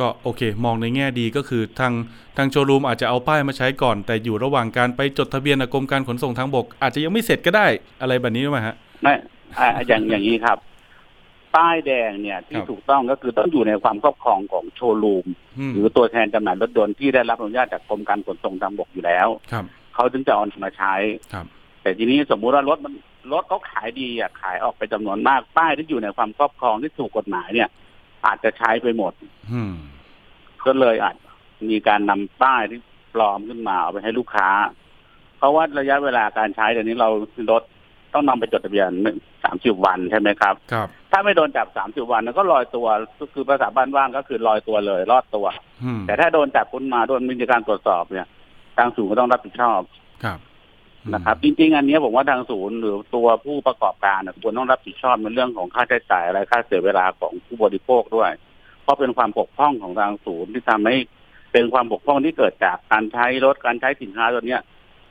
[0.00, 1.92] ก็โอเค มองในแง่ดีก็คือทาง
[2.36, 7.66] ทางโชว์รูมอาจจะเอาป้ายมาใช้ก่อน แต่อยู่ระหว่างการไปจดทะเบียนกับกรมการขนส่งทางบก อาจจะยังไม่เสร็จก็ได้
[8.00, 9.14] อะไรแบบนี้ไหมฮะไม่
[9.58, 10.58] อ่าอย่างอย่างนี้ครับ
[11.56, 15.26] ป้ายแดงเนี่ยที่ครับถูกต้องก็คือต้องอยู่ในความครอบครองของโชว์รูม
[15.58, 20.94] อืมหรือตัวแทนจำหน่ายรถยนต์ที่ได้รับอนุญาตจากกรมการขนส่งทางบกอยู่แล้วครับเขาถึงจะเอามาใช้
[21.32, 21.46] ครับ
[21.82, 22.94] แต่ทีนี้สมมุติว่ารถมัน
[23.32, 27.68] รถเขาขายดีอะขายออกไปจำนวนมากป้ายที่อยู่ในความครอบครองที่ถูกกฎหมายเนี่ย
[28.26, 29.12] อาจจะใช้ไปหมด
[29.52, 29.74] อืม
[30.66, 31.16] ก็เลยอาจ
[31.70, 32.80] มีการนำป้ายที่
[33.14, 34.48] ปลอมขึ้นมาเอาไปให้ลูกค้า
[35.38, 37.08] เพราะว่าระยะเวลาการใช้เดี๋ยวนี้เรา
[37.50, 37.62] รถ
[38.12, 38.90] ต้องนำไปจดทะเบียน
[39.44, 42.86] สามสิบวันใช่ไหมครับ ครับ ถ้าไม่โดนจับสามสิบวันนั้นก็ลอยตัว
[43.34, 45.46] คือภาษาบ้านว่างก็คือลอยตัวเลย รอดตัว
[45.84, 48.26] อืมแต่ถ้าโดนจับคุณมาโดนมีการตรวจสอบเนี่ย
[48.76, 49.80] ทางศูนย์ก็ต้องรับผิดชอบ
[50.24, 50.38] ครับ
[51.04, 58.30] อืมนะครับ จริง ๆ อันเนี้ยผมว่าทางศูนย์หรือตัวผู้ประกอบการน่ะควรต้องรับผิดชอบในเรื่องของค่าใช้จ่ายอะไรค่าเสียเวลาของผู้บริโภคด้วย
[58.82, 60.96] เพราะเป็นความบกพร่องของทางศูนย์ที่ทำให้
[61.52, 64.62] เป็นความบกพร่องที่เกิดจากการใช้รถการใช้สินค้าตัวเนี้ย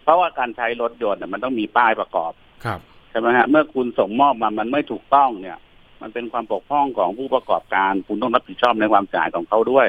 [0.03, 2.31] เพราะว่าการใช้รถยนต์น่ะมันต้องมีป้ายประกอบ
[2.65, 5.57] ครับใช่ไหมฮะเมื่อคุณส่งมอบมามันไม่ถูกต้องเนี่ย
[6.01, 9.87] มันเป็นความบกพร่องของผู้ประกอบการ คุณต้องรับผิดชอบในความเสียหายของเขาด้วย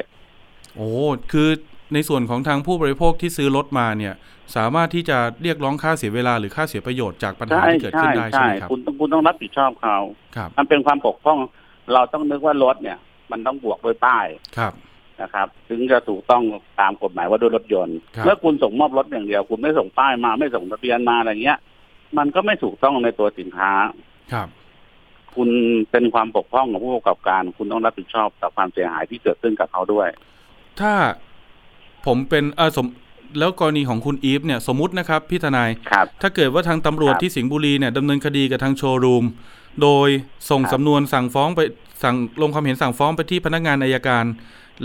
[0.75, 0.89] โอ้
[1.31, 1.49] คือ
[1.93, 4.13] ในส่วนของทางผู้บริโภคที่ซื้อรถมาเนี่ย
[4.55, 9.97] สามารถที่จะเรียกร้องค่าเสียเวลาหรือค่าเสียประโยชน์จากปัญหาใช่ที่เกิดใช่ขึ้นได้ใช่ใช่ไหมครับคุณต้องคุณต้องรับผิดชอบเขา
[10.35, 11.39] ครับมันเป็นความบกพร่อง
[11.93, 12.97] เราต้องนึกว่ารถเนี่ย
[13.31, 14.25] มันต้องบวกด้วยป้าย
[14.57, 14.73] ครับ
[15.21, 16.43] นะครับ ถึงจะถูกต้อง
[16.79, 21.59] ตามกฎหมายว่าด้วยรถยนต์ครับเมื่อคุณส่งมอบรถอย่างเดียว คุณไม่ส่งป้ายมาไม่ส่งทะเบียนมาอะไรเงี้ย
[22.17, 23.71] มันก็ไม่ถูกต้องในตัวสินค้า
[24.33, 24.47] ครับ
[25.37, 25.49] คุณ
[25.91, 30.07] เป็นความบกพร่องของผู้ประกอบการ คุณต้องรับผิดชอบต่อความเสียหายที่เกิดขึ้นกับเขาด้วย
[30.79, 30.93] ถ้า
[32.05, 32.87] ผมเป็นเออสม
[33.39, 39.25] แล้วกรณีของคุณอีฟเนี่ยสมมุตินะครับพี่ทนายครับถ้าเกิดว่าทางตำรวจครับที่สิงห์บุรีเนี่ยดำเนินคดีกับทางโชว์รูม
[39.81, 40.09] โดย
[40.49, 41.59] ส่งครับสำนวนสั่งฟ้องไป
[42.03, 44.25] สั่งลงความเห็นสั่งฟ้องไปที่พนักงานอายการ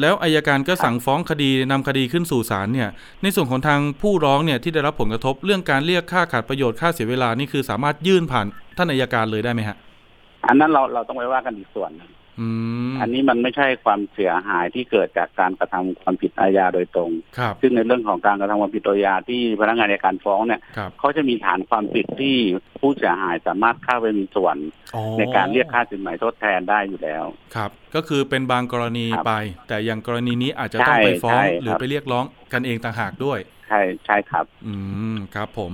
[0.01, 2.89] แล้วอายการก็สั่งฟ้องคดีนำคดีขึ้นสู่ศาลเนี่ย
[3.23, 9.77] ในส่วนของทางผู้ร้องเนี่ยที่ได้รับผลกระทบเรื่องการเรียกค่าขาดประโยชน์ค่าเสียเวลานี่คือสามารถยื่นผ่านท่านอายการเลยได้ไหมฮะ
[10.47, 12.49] อันนั้นเราเราต้องไปว่ากันอีกส่วนหนึ่งอื
[12.91, 22.37] มอันนี้มันไม่ใช่ความเสียหายที่เกิดจากการกระทำความผิดอาญาโดยตรงครับซึ่งในเรื่องของการกระทำความผิดโดยอาญาที่พนักงานในการฟ้องเนี่ยครับเขาจะมีฐานความผิดที่
[22.81, 24.57] ผู้เสียหายสามารถเข้าไปมีส่วน
[24.95, 27.25] อ๋อในการเรียกค่าสินไหมทดแทนได้อยู่แล้ว
[27.57, 29.33] ครับ ก็คือเป็นบางกรณีครับไป
[29.69, 34.75] แต่อย่างกรณีนี้อาจจะต้องไปฟ้องใช่หรือครับไปเรียกร้องกันเองต่างหากด้วย ใช่ใช่ครับ อื
[35.15, 35.73] มครับ ผม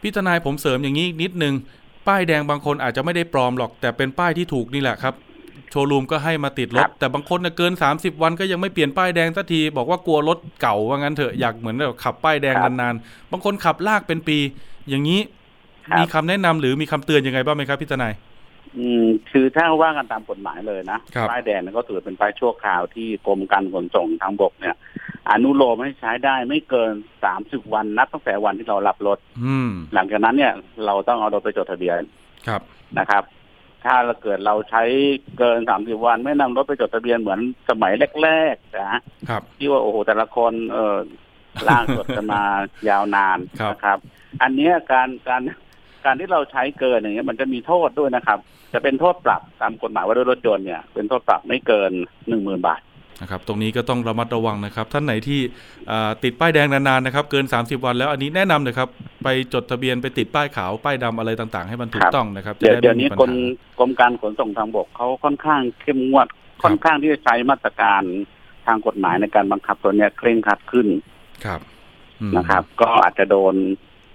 [0.00, 1.54] พี่ทนายผมเสริมอย่างนี้อีกนิดนึง
[2.08, 5.14] ป้ายแดงบางคนอาจจะไม่ได้ปลอมหรอก แต่เป็นป้ายที่ถูกนี่แหละครับ
[5.70, 14.38] โชว์รูมก็ให้มาติดรครัถบแต่บางคนน่ะเกิน 30 วันก็ยังไม่เปลี่ยนป้ายแดงสักที บอกว่ากลัวรถเก่าว่างั้นเถอะอยากเหมือนแบบขับป้ายแดงนานๆบางคนขับลากเป็นปี
[14.88, 15.20] อย่างนี้
[15.86, 18.14] ครับมีคำแนะนำหรือมีคำเตือนยังไงบ้างไหมครับพี่ทนาย
[18.78, 24.76] อืมคือถ้าว่ากันตามกฎหมายเลยนะครับป้ายแดงเนี่ยก็ถือเป็นป้ายชั่วคราวที่กรมการขนส่งทางบกเนี่ย
[25.30, 26.92] อนุโลมให้ใช้ได้ไม่เกิน
[27.24, 30.52] สามสิบวันนับตั้งแต่วันที่เรารับรถอืมหลังจากนั้นเนี่ย
[30.86, 32.00] เราต้องเอารถไปจดทะเบียน
[32.46, 32.60] ครับ
[32.98, 33.24] นะครับ
[33.84, 34.82] ถ้าเราเกิดเราใช้
[35.38, 40.96] เกินสามสิบวัน ไม่นำรถไปจดทะเบียนเหมือนสมัยแรกๆนะครับที่ว่าโอ้โหแต่ละคนเออ
[41.68, 42.42] ลากจดกันมา
[42.88, 43.98] ยาวนานครับนะครับ
[44.42, 45.42] อันเนี้ยการการ
[46.04, 48.38] การที่เราใช้เกินอย่างเงี้ยมันจะมีโทษด้วยนะครับ
[48.72, 51.90] จะเป็นโทษปรับตามกฎหมายว่าด้วยรถยนต์เนี่ย เป็นโทษปรับไม่เกิน
[52.28, 52.80] หนึ่งหมื่นบาท
[53.22, 55.40] นะครับตรงนี้ก็ต้องระมัดระวังนะครับ ท่านไหนที่
[55.90, 58.88] อ่าติดป้ายแดงนานๆนะครับ เกิน 30 วันแล้วอันนี้แนะนำเลยครับ
[59.24, 66.26] ไปจดทะเบียนไปติดป้ายขาวป้ายดำอะไรต่างๆ ให้มันถูคกรับต้องนะครับจะเดี๋ยวได้เดี๋ยวไม่มีนี้ปัญกรมหากรมการขนส่งทางบกเขาค่อนข้างเข้มงวด
[66.62, 68.02] ค่อนข้างที่จะใช้มาตรการ
[68.66, 70.86] ทางกฎหมายในการบังคับตัวเนี้ยเคร่งครัดขึ้น
[71.44, 71.60] ครับ
[72.20, 73.54] อืมนะครับ ก็อาจจะโดน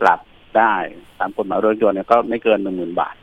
[0.02, 0.20] ปรับ
[0.58, 0.74] ได้
[1.20, 3.16] ตามกฎหมายรถยนต์เนี่ยก็ไม่เกินหนึ่งหมื่นบาท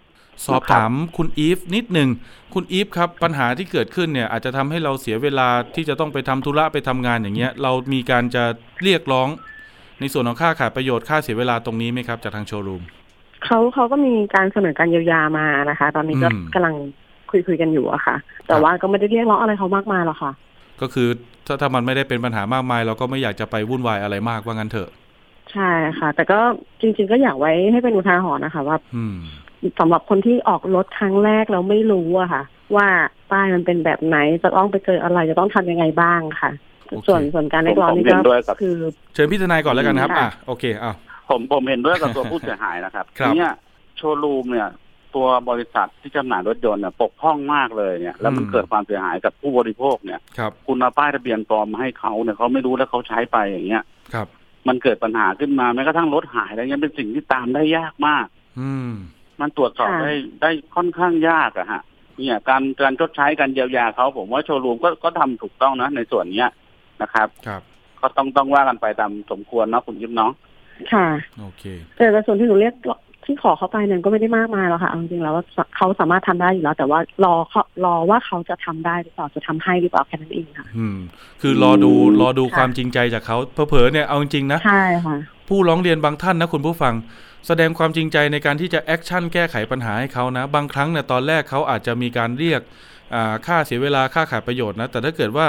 [0.46, 2.08] สอบถามคุณอีฟนิดหนึ่ง
[2.54, 8.44] คุณอีฟครับปัญหาที่เกิดขึ้นเนี่ยอาจจะทำให้เราเสียเวลาที่จะต้องไปทำธุระไปทำงานอย่างเงี้ย เรามีการจะ
[8.82, 9.28] เรียกร้อง
[10.00, 12.82] ในส่วนของค่าขาดประโยชน์ค่าเสียเวลาตรงนี้ไหมครับ จากทางโชว์รูม
[13.44, 16.74] เขาเขาก็มีการเสนอการเยียวยามานะคะ ตอนนี้ก็อืมกำลัง
[17.30, 20.32] คุยคุยกันอยู่อะค่ะ แต่ครับว่าก็ไม่ได้เรียกร้องอะไรเขามากมายหรอกค่ะ
[20.80, 21.08] ก็คือ
[21.46, 24.88] ถ้าถ้ามันไม่ได้เป็นปัญหามากมาย เราก็ไม่อยากจะไปวุ่นวายอะไรมากว่างั้นเถอะ
[25.52, 26.40] ใช่ค่ะ แต่ก็
[26.80, 29.16] จริง ๆ ก็อยากไว้ให้เป็นอุทาหรณ์นะคะว่าอืม
[29.78, 32.42] สำหรับคนที่ออกรถครั้งแรกแล้วไม่รู้อะค่ะ
[32.76, 32.86] ว่า
[33.30, 36.50] ป้ายมันเป็นแบบไหนจะต้องไปเจออะไรจะต้องทำยังไงบ้างค่ะ
[36.88, 38.76] โอเคส่วนส่วนการเรียกร้องนี่ผมเห็นด้วยกัก็บคือ
[39.14, 40.96] เชิญพี่ทนายก่อนแล้วกันครับค่ะอะโอเคอ้าว
[41.30, 43.52] ผมผมเห็นด้วยกับตัวผู้เสียหายนะครับครับเนี่ย
[43.96, 44.68] โชว์รูมเนี่ย
[45.14, 54.26] ตัวบริษัทที่จำหน่ายรถยนต์เนี่ยปกพร่องมากเลยเนี่ย แล้วมันเกิดความเสียหายกับผู้บริโภคเนี่ยครับคุณเอาป้ายทะเบียนปลอมมาให้เขาเนี่ยเขาไม่รู้แล้วเขาใช้ไปอย่างเงี้ยครับ
[54.68, 58.26] มันเกิดปัญหาขึ้นมาแม้กระทั่งรถหายอะไรเงี้ยเป็นสิ่งที่ตามได้ยากมาก
[58.60, 58.92] อืม
[59.40, 61.82] มันตรวจสอบค่ะได้ได้ค่อนข้างยากอะฮะ
[62.18, 66.50] เนี่ยการการชดใช้การเยียวยาเขาผมว่าโชว์รูมก็ก็ทำถูกต้องนะในส่วนเนี้ย
[67.02, 67.62] นะครับครับ
[68.00, 70.32] ก็ต้องต้องว่ากันไปตามสมควรเนาะคุณยิ้มเนาะ
[70.92, 71.08] ค่ะ
[71.40, 71.64] โอเค
[71.96, 72.74] แต่แต่ส่วนที่หนูเรียก
[73.24, 75.44] ที่ขอเขาไปนั้นก็ไม่ได้มากมายหรอกค่ะเอาจริงๆแล้วว่า
[75.76, 80.96] เขาสามารถทำได้อยู่แล้ว แต่ว่ารอเขารอว่าเขาจะทำได้หรือเปล่าจะทำให้หรือเปล่าแค่นั้นเองค่ะอืม
[81.42, 83.36] คือรอดูรอดูค่ะความจริงใจจากเขา
[83.68, 85.16] เผลอๆเนี่ยเอาจริงๆนะใช่ค่ะ
[85.48, 86.94] ผู้ร้องเรียนบางท่านนะคุณผู้ฟัง
[87.46, 92.60] แสดงความจริงใจในการที่จะ action แก้ไขปัญหาให้เขานะ บางครั้งเนี่ยตอนแรกเขาอาจจะมีการเรียก
[93.14, 95.46] อ่าค่าเสียเวลาค่าขาดประโยชน์นะ แต่ถ้าเกิดว่า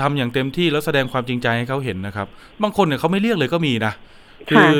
[0.00, 2.26] ทำอย่างเต็มที่แล้วแสดงความจริงใจให้เขาเห็นนะครับ
[2.62, 3.92] บางคนเนี่ยเขาไม่เรียกเลยก็มีนะ
[4.50, 4.72] คือ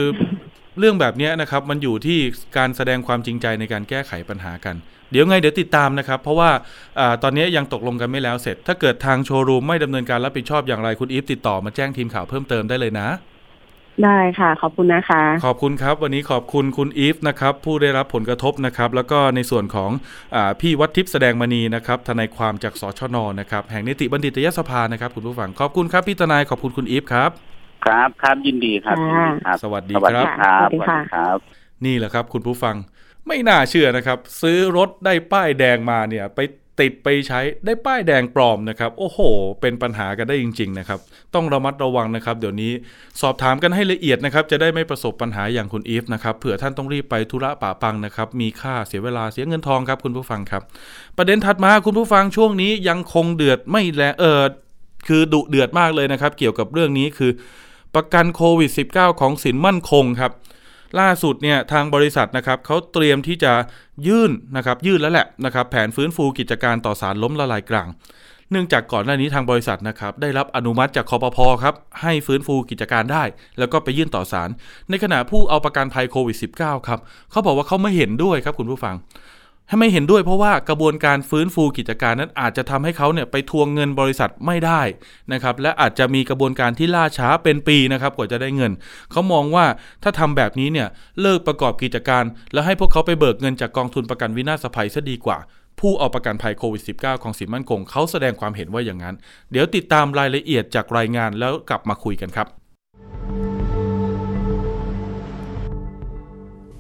[0.79, 2.19] เรื่องแบบเนี้ยนะครับ มันอยู่ที่
[2.57, 4.75] การแสดงความจริงใจในการแก้ไขปัญหากัน
[5.13, 6.51] เดี๋ยวไงเดี๋ยวติดตามนะครับ เพราะว่า
[7.01, 13.09] อาตอนนี้ยังตกลงกันไม่แล้วเสร็จ ถ้าเกิดทางโชว์รูมไม่ดำเนินการรับผิดชอบอย่างไรคุณอีฟติดต่อมาแจ้งทีมข่าวเพิ่มเติมได้เลยนะ
[14.05, 19.91] ได้ค่ะ ขอบคุณนะคะ ขอบคุณครับ วันนี้ขอบคุณคุณอีฟนะครับ ผู้ได้รับผลกระทบนะครับ แล้วก็ในส่วนของ
[20.35, 27.31] อาพี่วัดทิพย์แสดงมณีนะครับทนายความจากสชนนะครับ แห่งนิติบัณฑิตยสภานะครับ คุณผู้ฟังขอบคุณครับพี่ทนายขอบคุณคุณอีฟครับ
[27.87, 31.39] ครับครับยินดีครับค่ะยินดีครับสวัสดีสวัสครัดีบครับสวัสดีค่ะครับ
[31.87, 32.77] นี่แหละครับ คุณผู้ฟัง
[33.27, 36.39] ไม่น่าเชื่อนะครับ ซื้อรถได้ป้ายแดงมาเนี่ยไป
[36.81, 39.19] ติดไปใช้ได้ป้ายแดงปลอมนะครับ โอ้โห
[39.61, 41.01] เป็นปัญหากันได้จริง ๆ นะครับ
[41.35, 42.73] ต้องระมัดระวังนะครับ เดี๋ยวนี้
[43.21, 50.63] สอบถามกันให้ละเอียดนะครับ จะได้ไม่ประสบปัญหาอย่างคุณอีฟนะครับเผื่อท่านต้องรีบไปธุระป่าปังนะครับ มีค่าเสียเวลาเสียเงินทองครับคุณผู้ฟังครับ
[51.17, 54.43] ประเด็นถัดมาคุณผู้ฟังช่วงนี้ยังคงเดือดไม่แลเออ
[55.09, 57.31] คือดุเดือดมากเลยนะครับ เกี่ยวกับเรื่องนี้คือ
[57.95, 60.33] ประกันโควิด -19 ของสินมั่นคงครับ
[61.01, 63.53] ล่าสุดเนี่ยทางบริษัทนะครับเขาเตรียมที่จะ
[64.07, 67.89] ยื่นนะครับยื่นแล้วแหละนะครับแผนฟื้นฟูกิจการต่อสารล้มละลายกลาง
[68.51, 73.25] เนื่องจากก่อนหน้านี้ทางบริษัทนะครับได้รับอนุมัติจากคอปพอครับให้ฟื้นฟูกิจการได้
[73.59, 74.49] แล้วก็ไปยื่นต่อศาล
[74.91, 78.95] ในขณะผู้เอาประกันภัยโควิด -19 ครับเขาบอกว่าเขาไม่เห็นด้วยครับคุณผู้ฟัง
[79.69, 84.83] ให้ไม่เห็นด้วยเพราะว่ากระบวนการฟื้นฟูกิจการนั้นอาจจะทำให้เขาเนี่ยไปทวงเงินบริษัทไม่ได้
[85.33, 88.73] นะครับและอาจจะมีกระบวนการที่ล่าช้าเป็นปีนะครับกว่าจะได้เงิน
[89.11, 89.67] เขามองว่า
[90.03, 90.89] ถ้าทำแบบนี้เนี่ย
[91.21, 95.39] เลิกประกอบกิจการ แล้วให้พวกเขาไปเบิกเงินจากกองทุนประกันวินาศภัยซะดีกว่า
[95.81, 99.15] ผู้เอาประกันภัยโควิด -19 ของสินมั่นคงเขาแสดงความเห็นว่าอย่างนั้น
[99.51, 102.49] เดี๋ยวติดตามรายละเอียดจากรายงานแล้วกลับมาคุยกันครับ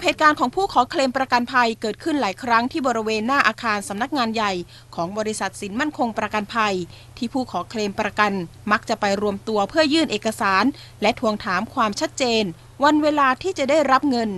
[0.03, 4.53] เหตุการณ์ของผู้ขอเคลมประกันภัยเกิดขึ้นหลายครั้งที่บริเวณหน้าอาคารสำนักงานใหญ่
[4.95, 6.75] ของบริษัทสินมั่นคงประกันภัย
[7.17, 8.33] ที่ผู้ขอเคลมประกัน
[8.73, 10.65] มักจะไปรวมตัวเพื่อยื่นเอกสาร
[11.03, 12.45] และทวงถามความชัดเจน
[12.85, 14.31] วันเวลาที่จะได้รับเงิน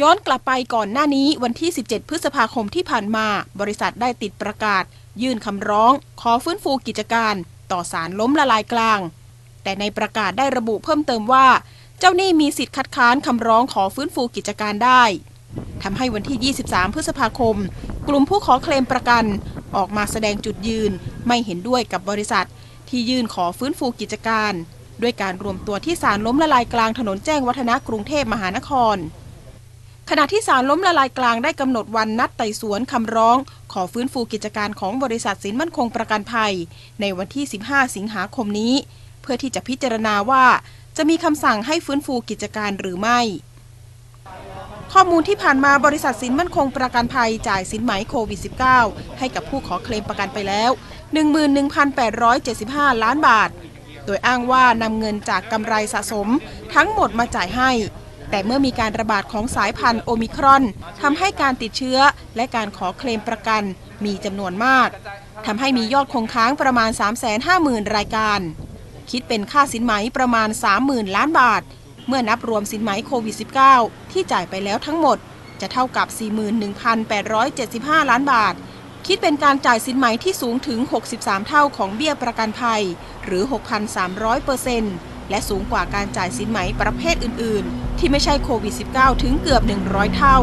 [0.00, 3.26] ย้อนกลับไปก่อนหน้านี้วันที่ 17 พฤษภาคมที่ผ่านมา
[3.60, 4.84] บริษัทได้ติดประกาศ
[5.22, 7.34] ยื่นคำร้อง ขอฟื้นฟูกิจการ
[7.72, 9.00] ต่อสารล้มละลายกลาง
[9.62, 11.46] แต่ในประกาศได้ระบุเพิ่มเติมว่า
[12.02, 15.02] เจ้าหนี้มีสิทธิ์คัดค้านคำร้องขอฟื้นฟูกิจการได้
[15.82, 17.56] ทำให้วันที่ 23 พฤษภาคม
[18.08, 19.24] กลุ่มผู้ขอเคลมประกัน
[19.76, 20.90] ออกมาแสดงจุดยืน
[21.26, 22.46] ไม่เห็นด้วยกับบริษัท
[22.88, 24.52] ที่ยื่นขอฟื้นฟูกิจการ
[25.02, 28.96] ด้วยการรวมตัวที่ศาลล้มละลายกลางถนนแจ้งวัฒนะกรุงเทพมหานคร
[30.10, 33.36] ขณะที่ศาลล้มละลายกลางได้กำหนดวันนัดไต่สวนคำร้อง
[33.72, 36.52] ขอฟื้นฟูกิจการของบริษัทสินมั่นคงประกันภัย
[37.00, 38.74] ในวันที่ 15 สิงหาคมนี้
[39.22, 40.44] เพื่อที่จะพิจารณาว่า
[41.02, 43.20] จะมีคำสั่งให้ฟื้นฟูกิจการหรือไม่
[44.92, 48.40] ข้อมูลที่ผ่านมาบริษัทสินมั่นคงประกันภัยจ่ายสินไหมโควิด
[48.78, 50.70] -19 ให้กับผู้ขอเคลมประกันไปแล้ว
[51.86, 53.50] 11,875 ล้านบาท
[54.06, 56.28] โดยอ้างว่านำเงินจากกำไรสะสม
[56.74, 57.70] ทั้งหมดมาจ่ายให้
[58.30, 60.62] แต่เมื่อมีการระบาดของสายพันธุ์โอมิครอน
[61.02, 61.98] ทำให้การติดเชื้อ
[62.36, 63.62] และการขอเคลมประกัน
[64.04, 64.88] มีจำนวนมาก
[65.46, 66.90] ทำให้มียอดคงค้างประมาณ
[67.42, 68.42] 350,000 รายการ
[69.10, 70.48] คิดเป็นค่าสินไหมประมาณ
[70.82, 71.62] 30,000 ล้านบาท
[72.06, 73.36] เมื่อนับรวมสินไหมโควิด
[73.74, 75.18] -19 ที่จ่ายไปแล้วทั้งหมด
[75.60, 76.06] จะเท่ากับ
[77.08, 78.54] 41,875 ล้านบาท
[79.06, 80.80] คิดเป็นการจ่ายสินไหมที่สูงถึง
[81.14, 82.82] 63 เท่าของเบี้ยประกันภัย
[83.24, 83.42] หรือ
[83.94, 84.94] 6,300เปอร์เซ็นต์
[85.30, 90.38] และสูงกว่าการจ่ายสินไหมประเภทอื่น ๆ ที่ไม่ใช่โควิด -19 ถึงเกือบ 100 เท่า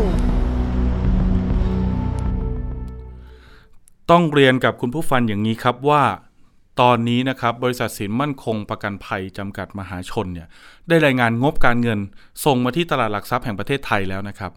[4.11, 6.03] ต้องเรียนกับคุณผู้ฟังอย่างนี้ครับว่า
[6.81, 10.47] ตอนนี้นะครับบริษัทสินมั่นคงประกันภัยจำกัดมหาชนเนี่ย
[10.87, 11.99] ได้รายงานงบการเงิน
[12.45, 14.51] ส่งมาที่ตลาดหลักทรัพย์แห่งประเทศไทยแล้วนะครับ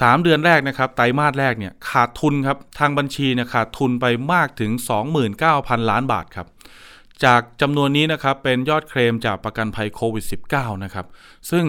[0.00, 4.70] สามเดือนแรกนะครับไตรมาสแรกเนี่ยขาดทุนครับทางบัญชีเนี่ยขาดทุนไปมากถึง
[5.30, 6.46] 29,000 ล้านบาทครับ
[7.24, 11.06] จากจำนวนนี้นะครับเป็นยอดเคลมจากประกันภัยโควิด -19 นะครับ
[11.50, 11.64] ซึ่ง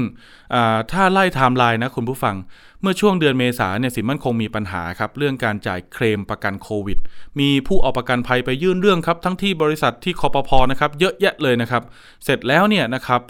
[0.91, 2.35] ถ้าไล่ไทม์ไลน์นะคุณผู้ฟัง
[2.81, 6.97] เมื่อช่วงเดือนเมษาเนี่ยสินมั่นคงมีปัญหาครับเรื่องการจ่ายเคลมประกันโควิด
[7.39, 11.83] มีผู้เอาประกันภัยไปยื่นเรื่องครับทั้งที่บริษัทที่คอปพอนะครับเยอะแยะเลยนะครับ
[12.25, 13.21] เสร็จแล้วเนี่ยนะครับ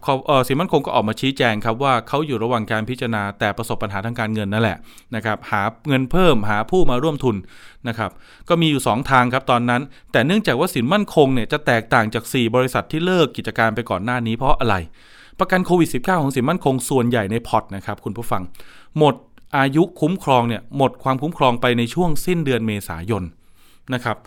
[0.47, 4.77] สินมั่นคงก็ออกมาชี้แจงครับว่าเขาอยู่ระหว่างการพิจารณาแต่ประสบปัญหาทางการเงินนั่นแหละ
[5.15, 7.35] นะครับหาเงินเพิ่มหาผู้มาร่วมทุน
[7.87, 8.11] นะครับ
[8.49, 9.81] ก็มีอยู่ 2 ทางครับตอนนั้น
[10.11, 14.77] แต่เนื่องจากว่าสินมั่นคงเนี่ยจะแตกต่างจาก 4 บริษัทที่เลิกกิจการไปก่อนหน้านี้เพราะอะไร
[15.39, 18.43] ประกันโควิด -19 ของสินมั่นคงส่วนใหญ่ในพอร์ตนะครับคุณผู้ฟัง
[18.97, 19.15] หมด
[19.57, 23.23] อายุคุ้มครองเนี่ยหมดความคุ้มครองไปในช่วงสิ้นเดือนเมษายน
[23.93, 24.17] นะครับ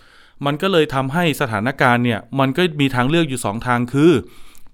[0.44, 4.12] มันก็เลยทำให้สถานการณ์เนี่ยมันก็มีทางเลือกอยู่ 2 ทางคือ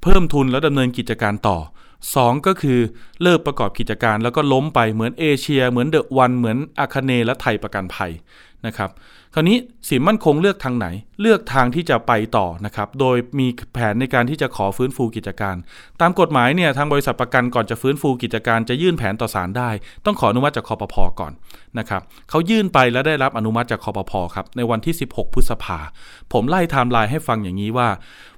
[0.02, 1.58] เพิ่มทุนแล้วดำเนินกิจการต่อ
[2.02, 2.78] 2 ก็คือ
[3.22, 8.10] เลิกประกอบกิจการแล้วก็ล้มไปเหมือนเอเชีย เหมือนเดอะวันเหมือนอาคเนและไทยประกันภัย
[8.66, 8.90] นะครับ
[9.34, 9.56] คราวนี้
[9.88, 10.86] สินมั่นคงเลือกทางไหน
[11.20, 15.56] เลือกทางที่จะไปต่อนะครับโดยมีแผนในการที่จะขอฟื้นฟูกิจการ
[16.00, 19.70] ตามกฎหมายเนี่ยทางบริษัทประกันก่อนจะฟื้นฟูกิจการจะยื่นแผนต่อศาลได้
[20.04, 21.32] ต้องขออนุมัติจากคอปพอก่อน
[21.78, 25.78] นะครับเขายื่นไปแล้วได้รับอนุมัติจากคอปพอครับในวันที่ 16 พฤษภา
[26.32, 27.88] ผมไล่ไทม์ไลน์ให้ฟังอย่างนี้ว่า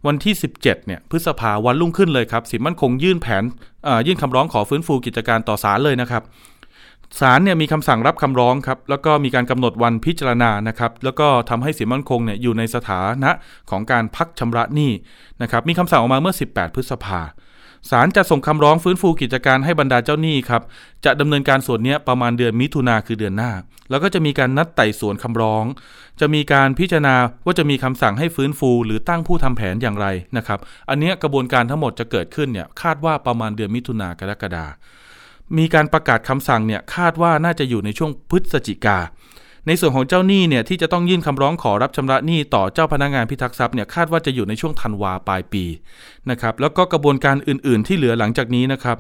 [0.06, 3.42] วันที่ 17เนี่ยพฤษภาวันรุ่งขึ้นเลยครับสินมั่นคงยื่นแผน
[4.06, 6.22] ยื่นคำร้องขอฟื้นฟูกิจการต่อศาลเลยนะครับ
[7.18, 13.30] ศาลเนี่ยมีคำสั่งรับคำร้องครับแล้วก็มีการกำหนดวันพิจารณานะครับแล้วก็ทำให้สินมั่นคงเนี่ยอยู่ในสถานะ
[13.70, 14.92] ของการพักชำระหนี้
[15.42, 17.20] นะครับมีคำสั่งออกมาเมื่อ 18 พฤษภา
[17.90, 20.62] ศาลจะส่งคำร้องฟื้นฟูกิจการให้บรรดาเจ้าหนี้ครับ
[21.04, 23.52] จะดำเนินการส่วนนี้ประมาณเดือนมิถุนาคือเดือนหน้า
[23.90, 25.64] แล้วก็จะมีการนัดไต่สวนคำร้อง
[26.20, 30.58] จะมีการพิจารณาว่าจะมีคำสั่งให้ฟื้นฟู หรือตั้งผู้ทำแผนอย่างไรนะครับ
[30.90, 34.99] อันนี้กระบวนการทั้งหมดจะเกิดขึ้นเนี่ยคาดว่าประมาณเดือนมิถุนากรกฎามี
[35.58, 38.98] มีการประกาศคำสั่งเนี่ยคาดว่าน่าจะอยู่ในช่วงพฤศจิกา
[39.66, 45.64] ในส่วนของเจ้าหนี้เนี่ยที่จะต้องยื่นคำร้องขอรับชำระหนี้ต่อเจ้าพนักงานพิทักษ์ทรัพย์เนี่ยคาดว่าจะอยู่ในช่วงธันวาปลายปี
[46.30, 48.96] นะครับแล้วก็กระบวนการอื่น ๆ ที่เหลือหลังจากนี้นะครับ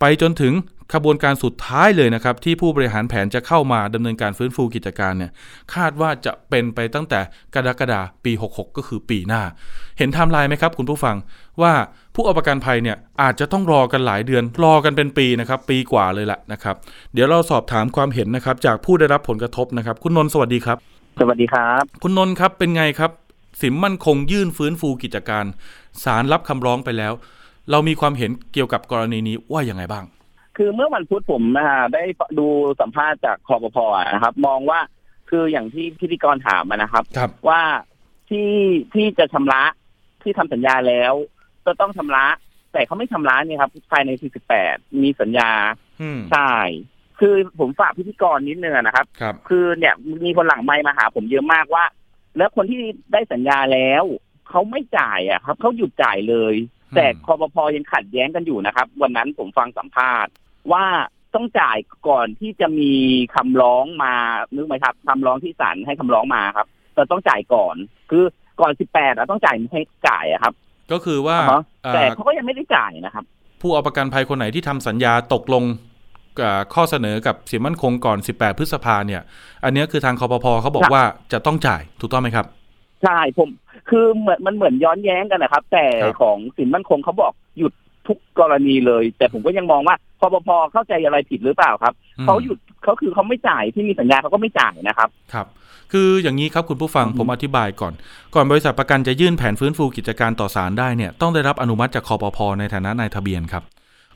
[0.00, 0.52] ไปจนถึง
[0.94, 5.32] ขบวนการสุดท้ายเลยนะครับที่ผู้บริหารแผนจะเข้ามาดำเนินการฟื้นฟูกิจการเนี่ย
[5.74, 7.20] คาดว่าจะเป็นไปตั้งแต่
[7.54, 9.42] กรกฎาปี 66 ก็คือปีหน้า
[9.98, 11.16] เห็นไทม์ไลน์ไหมครับคุณผู้ฟัง
[11.62, 11.72] ว่า
[12.14, 16.76] ผู้เอาประกันภัยเนี่ยอาจจะต้องรอกันหลายเดือน รอกันเป็นปีนะครับ ปีกว่าเลยแหละนะครับ
[17.12, 20.78] เดี๋ยวเราสอบถามความเห็นนะครับ จากผู้ได้รับผลกระทบนะครับ คุณนนท์สวัสดีครับ
[21.20, 23.10] สวัสดีครับ คุณนนท์ครับเป็นไงครับ
[23.60, 25.44] สิมมั่นคงยื่นฟื้นฟูกิจการ
[26.04, 27.12] ศาลรับคำร้องไปแล้ว
[27.70, 30.04] เรามีความเห็นเกี่ยวกับกรณีนี้ว่าอย่างไงบ้าง
[30.56, 32.04] คือเมื่อวันพุธผมนะฮะได้
[32.38, 32.46] ดู
[32.80, 34.80] สัมภาษณ์จากคอปพอนะครับ มองว่า
[35.30, 37.62] คืออย่างที่พิธีกรถามนะครับครับว่า
[38.30, 38.52] ที่
[38.94, 39.62] ที่จะชำระ
[40.22, 41.14] ที่ทำสัญญาแล้ว
[41.66, 42.26] ก็ต้องชำระ
[42.72, 44.10] แต่เขาไม่ชำระเนี่ยครับภายใน
[44.56, 45.50] 48 มีสัญญา
[46.02, 46.52] อืมใช่
[47.20, 51.84] คือผมฝากพิธีกรนิดนึงนะครับครับคือเนี่ยมีคนหลังไมค์มาหา ผมเยอะมากว่า
[52.36, 52.80] แล้วคนที่
[53.12, 54.04] ได้สัญญาแล้ว
[54.48, 60.32] เขาไม่จ่ายอะครับเขาหยุดจ่ายเลยอืมแต่คอปพอยังขัดแย้งกันอยู่นะครับ วันนั้นผมฟังสัมภาษณ์
[60.72, 60.84] ว่า
[61.34, 62.92] ต้องจ่ายก่อนที่จะมี
[63.34, 64.14] คำร้องมา
[64.54, 67.76] นึกไหมครับคำร้องที่ศาลให้คำร้องมาครับเราต้องจ่ายก่อน
[68.10, 68.24] คือ
[68.60, 70.54] ก่อน18อะต้องจ่ายให้จ่ายอะครับ
[70.92, 73.24] ก็คือว่าอ่าฮะอ่าแต่เขาก็ยังไม่ได้จ่ายนะครับ
[73.60, 75.64] ผู้เอาประกันภัยคนไหนที่ทำสัญญาตกลง
[76.40, 79.22] กับข้อเสนอกับสินมั่นคงก่อน 18 พฤษภาเนี่ย
[79.64, 82.46] อันเนี้ยคือทางคอปพเขาบอกครับว่าจะต้องจ่ายถูกต้องไหมครับ
[83.02, 83.48] ใช่ผม
[83.90, 87.72] คือเหมือนมันเหมือนย้อนแย้งกันนะครับ แต่ครับของสินมั่นคงเขาบอกหยุด
[88.08, 95.46] ทุกกรณีเลย แต่ผมก็ยังมองว่าคอปพเข้าใจอะไรผิดหรือเปล่าครับอืมเขาหยุด เขาคือเขาไม่จ่ายที่มีสัญญาเขาก็ไม่จ่ายนะครับ ครับ
[95.92, 97.92] คืออย่างนี้ครับคุณผู้ฟังอือฮึผมอธิบายก่อน
[98.34, 103.64] ก่อนบริษัทประกันจะยื่นแผนฟื้นฟูกิจการต่อศาลได้เนี่ยต้องได้รับอนุมัติจากคอปพในฐานะนายทะเบียนครับ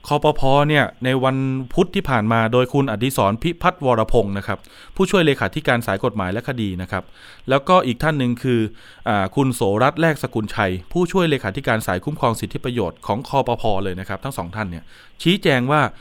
[0.07, 1.37] คอปพเนี่ยในวัน
[1.75, 4.59] พุธที่ผ่านมาโดยคุณอดิศรพิพัฒน์วรพงศ์นะครับ
[4.97, 7.05] ผู้ช่วยเลขาธิการสายกฎหมายและคดีนะครับ
[7.49, 8.61] แล้วก็อีกท่านหนึ่งคือ
[9.09, 14.85] อาคุณโสรัตน์แลกสกุลชัย ผู้ช่วยเลขาธิการสายคุ้มครองสิทธิประโยชน์ของคอปพเลยนะครับทั้งสองท่านเนี่ย
[15.23, 15.93] ชี้แจงว่าอ่า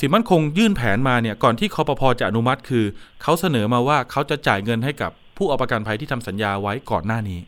[0.00, 2.84] สินมั่นคงยื่นแผนมาเนี่ยก่อนที่คอปพจะอนุมัติคือ
[3.22, 7.40] เขาเสนอมาว่าเขาจะจ่ายเงินให้กับผู้เอาประกันภัยที่ทำสัญญาไว้ก่อนหน้านี้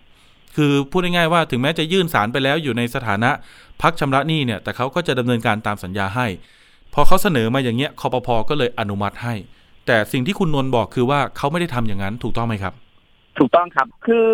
[0.57, 3.31] คือพูดง่ายๆว่าถึงแม้จะยื่นสารไปแล้วอยู่ในสถานะ
[3.83, 6.27] พักชำระหนี้เนี่ยแต่เขาก็จะดำเนินการตามสัญญาให้
[6.95, 9.35] พอเขาเสนอมาอย่างเงี้ยคอปพอก็เลยอนุมัติให้
[9.87, 12.75] แต่สิ่งที่คุณนนท์บอกคือว่าเขาไม่ได้ทำอย่างนั้นถูกต้องไหมครับ
[13.39, 14.29] ถูกต้องครับ คือ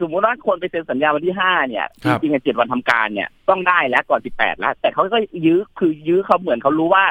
[0.00, 7.04] สมมติว่าคนไปเซ็นสัญญาวันที่ห้าเนี่ยครัจบริงๆอะเจ็ดวันทำการเนี่ยต้องได้แล้วก่อนสิบแปดแล้ว แต่เขาก็ยื้อคือยื้อเขาเหมือนเขารู้ว่า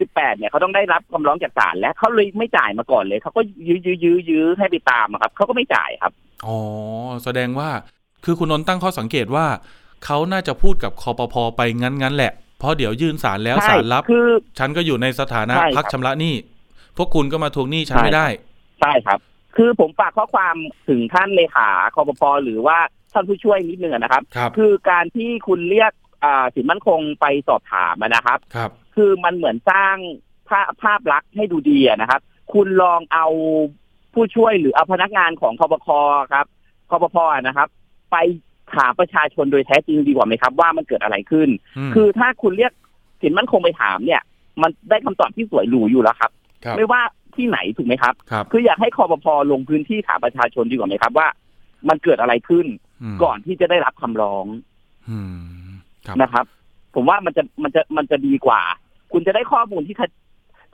[0.00, 6.12] สิบแปดเนี่ยเขาต้องได้รับคำร้องจากศาลแล้วเขาเลยไม่จ่ายมาก่อนเลยเขาก็ยื้อยื้อยื้อยื้อให้ไปตามอะครับเขาก็ไม่จ่ายครับ
[6.46, 6.58] อ๋อ
[7.24, 7.70] แสดงว่า
[8.24, 9.46] คือคุณนนท์ตั้งข้อสังเกตว่า
[10.04, 14.26] เขาน่าจะพูดกับคอปพอไปงั้นๆแหละ เพราะเดี๋ยวยื่นสารแล้วใช่สารรับคือ
[14.58, 16.34] ฉันก็อยู่ในสถานะใช่ครับพักชำระหนี้
[16.96, 18.26] พวกคุณก็มาทวงหนี้ฉันใช่ไม่ได้
[18.80, 19.18] ใช่ครับ
[19.56, 20.56] คือผมฝากข้อความ
[20.88, 22.78] ถึงท่านเลขาคอปพหรือว่า
[23.12, 25.92] ท่านผู้ช่วยนิดนึงนะครับครับคือการที่คุณเรียก
[26.24, 28.38] อ่าสินมั่นคงไปสอบถามอะนะครับ
[28.98, 29.96] ครับคือมันเหมือนสร้าง
[30.48, 32.20] ภาพภาพลักษณ์ให้ดูดีอะนะครับ
[32.52, 33.26] คุณลองเอา
[34.14, 35.88] ผู้ช่วยหรือเอาพนักงานของคอปพ
[36.32, 36.46] ครับ
[36.90, 37.68] คอปพอะนะครับ
[38.12, 38.16] ไป
[38.74, 41.48] ถามประชาชนโดยแท้จริงดีกว่าไหมครับ ว่ามันเกิดอะไรขึ้น
[41.88, 42.72] มคือถ้าคุณเรียก
[43.20, 44.22] สินมั่นคงไปถามเนี่ย
[44.62, 46.30] มันได้คำตอบที่สวยหรูอยู่แล้วครับ
[46.64, 47.00] ครับ ไม่ว่า
[47.36, 51.28] ที่ไหนถูกไหมครับครับคืออยากให้คอปพลงพื้นที่ถามประชาชนดีกว่าไหมครับว่า
[51.88, 52.66] มันเกิดอะไรขึ้น
[53.14, 54.46] มก่อนที่จะได้รับคำร้อง
[55.08, 55.18] อื
[55.64, 55.68] ม
[56.06, 56.44] ครับนะครับ
[56.94, 58.62] ผมว่ามันจะมันจะมันจะดีกว่า
[59.12, 60.10] คุณจะได้ข้อมูลที่ชัด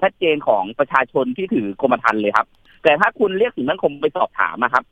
[0.03, 2.47] ชัดเจนของประชาชนที่ถือกรมธรรม์เลยครับ
[2.83, 4.85] แต่ถ้าคุณเรียกสินมั่นคงไปสอบถามนะครับ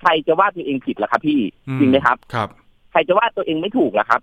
[0.00, 2.48] ใครจะว่าตัวเองผิดล่ะครับ พี่อืมจริงไหมครับ ครับ
[2.92, 4.20] ใครจะว่าตัวเองไม่ถูกล่ะครับ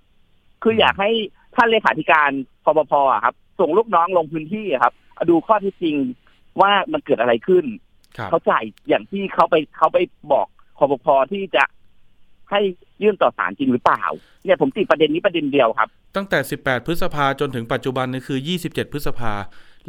[0.64, 1.10] คืออมอยากให้
[1.56, 2.32] ท่านเลขาธิการ
[2.64, 4.94] คอปพอะครับ ส่งลูกน้องลงพื้นที่อะครับ
[5.30, 5.96] ดูข้อเที่จริง
[6.62, 7.66] ว่ามันเกิดอะไรขึ้น
[8.18, 9.98] ครับเขาจ่ายอย่างที่เขาไปเขาไป
[10.32, 11.64] บอกคอปพที่จะ
[12.52, 12.62] ให้
[13.04, 14.04] ยื่นต่อศาลจริงหรือเปล่า
[14.46, 19.34] เนี่ยผมติดประเด็นนี้ประเด็นเดียวครับ ตั้งแต่ 18 พฤษภาจนถึงปัจจุบันนี่คือ 27 พฤษภา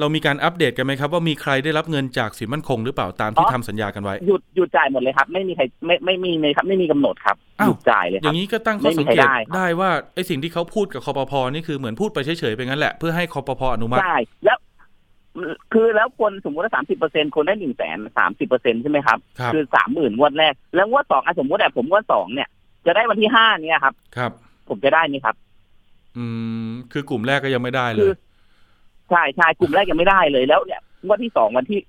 [0.00, 14.58] เรามีการอัปเดตกันไหมครับ ว่ามีใครได้รับเงินจากสินมั่นคงหรือเปล่าตามที่อ๋อทำสัญญากันไว้ หยุดหยุดจ่ายหมดเลยครับ ไม่มีใครไม่ไม่มีเลยครับ ไม่มีกำหนดครับอ้าวหยุดจ่ายเลยอครัย่าบงนี้ก็ตั้งข้อไม่มีสังใครเกตได้ครับได้ว่าไอ้สิ่งที่เขาพูดกับคอปพอนี่คือเหมือนพูดไปเฉยๆไปงั้นแหละเพื่อให้คอปพออนุมัติใช่แล้ว
[15.72, 22.48] คือแล้วคนสมมติว่าสามสิบเปอร์เซ็นคนได้หนึ่งแสนสามสิบเปอร์เซ็นใช่ไหมครับครับ คือสามหมื่นงวดแรก แล้วงวดสองอะสมมติแต่ผมงวดสองเนี่ย
[22.86, 24.30] จะได้วันที่ห้าเนี่ยครับ ครับ
[24.68, 25.36] ผมจะได้ไหมครับ
[26.16, 26.24] อื
[26.66, 28.14] ม คือกลุ่มแรกก็ยังไม่ได้เลคืยอ
[29.10, 31.80] ใช่ใช่กลุ่มแรกยังไม่ได้เลยแล้วเนี่ยงวดที่สองวันที่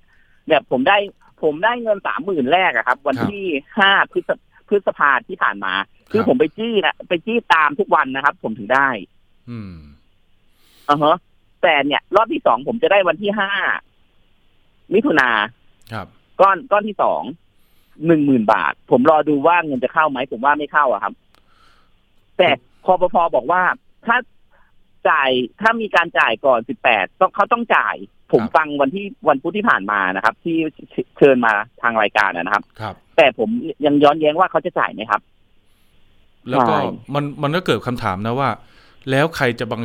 [0.46, 0.96] เนี่ยผมได้
[1.42, 3.44] ผมได้เงินสามหมื่นแรกอะครับ วันครับที่
[3.78, 4.30] ห้าพฤษ
[4.68, 5.72] พฤษภาที่ผ่านมา
[6.10, 8.88] คือครับผมไปจี้นะไปจี้ตามทุกวันนะครับ ผมถึงได้
[9.50, 9.72] อืม
[10.88, 11.16] อ่าฮะ
[11.64, 13.50] แต่เนี่ย รอบที่สองผมจะได้วันที่ห้า
[14.94, 15.28] มิถุนา
[15.92, 16.06] ครับ
[16.40, 17.22] ก้อนก้อนที่สอง
[18.06, 21.14] หนึ่งหมื่นบาท ผมรอดูว่าเงินจะเข้าไหมผมว่าไม่เข้าอะครับ
[22.38, 22.48] แต่
[22.84, 23.62] คอปพบอกว่า
[24.06, 24.16] ถ้า
[25.08, 27.94] จ่ายถ้ามีการจ่ายก่อนสิบแปดต้องเขาต้องจ่าย
[28.32, 30.56] ผมครับฟังวันที่วันพุธที่ผ่านมานะครับ ที่
[31.18, 33.48] เชิญมาทางรายการนะครับ ครับ แต่ผม
[33.86, 35.20] ยังย้อนแย้งว่าเขาจะจ่ายไหมครับ
[36.50, 36.80] แล้วก็ใช่
[37.14, 38.50] มันมันก็เกิดคำถามนะว่า
[39.10, 39.80] แล้วใครจะบัง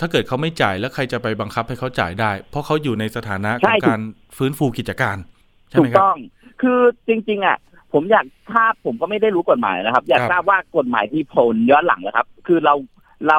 [0.00, 4.00] ถ้าเกิดเขาไม่จ่ายแล้วใครจะไปบังคับให้เขาจ่ายได้ เพราะเขาอยู่ในสถานะของการ
[4.36, 5.16] ฟื้นฟูกิจการ
[5.70, 6.18] ใช่ถูไหมกครับต้อง
[6.62, 7.58] คือจริง ๆ อะ
[7.92, 12.74] ผมอยากทราบผมก็ไม่ได้รู้กฎหมายนะครับ อยากครับทราบว่ากฎหมายมีผลย้อนหลังนะครับ คือเรา
[13.28, 13.38] เรา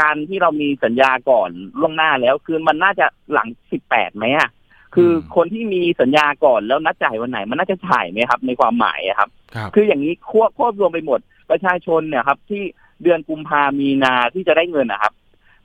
[0.00, 4.48] การที่เรามีสัญญาก่อนล่วงหน้าแล้วคือมันน่าจะหลังสิบแปดไหมอะ
[4.94, 12.62] คืออมคนที่มีสัญญาก่อนแล้วนัดจ่ายวันไหน มันน่าจะจ่ายไหมครับ ในความหมายอะครับครับ คืออย่างนี้ควบควบรวมไปหมดประชาชนเนี่ยครับ ที่
[13.02, 15.12] เดือนกุมภามีนาที่จะได้เงินนะครับ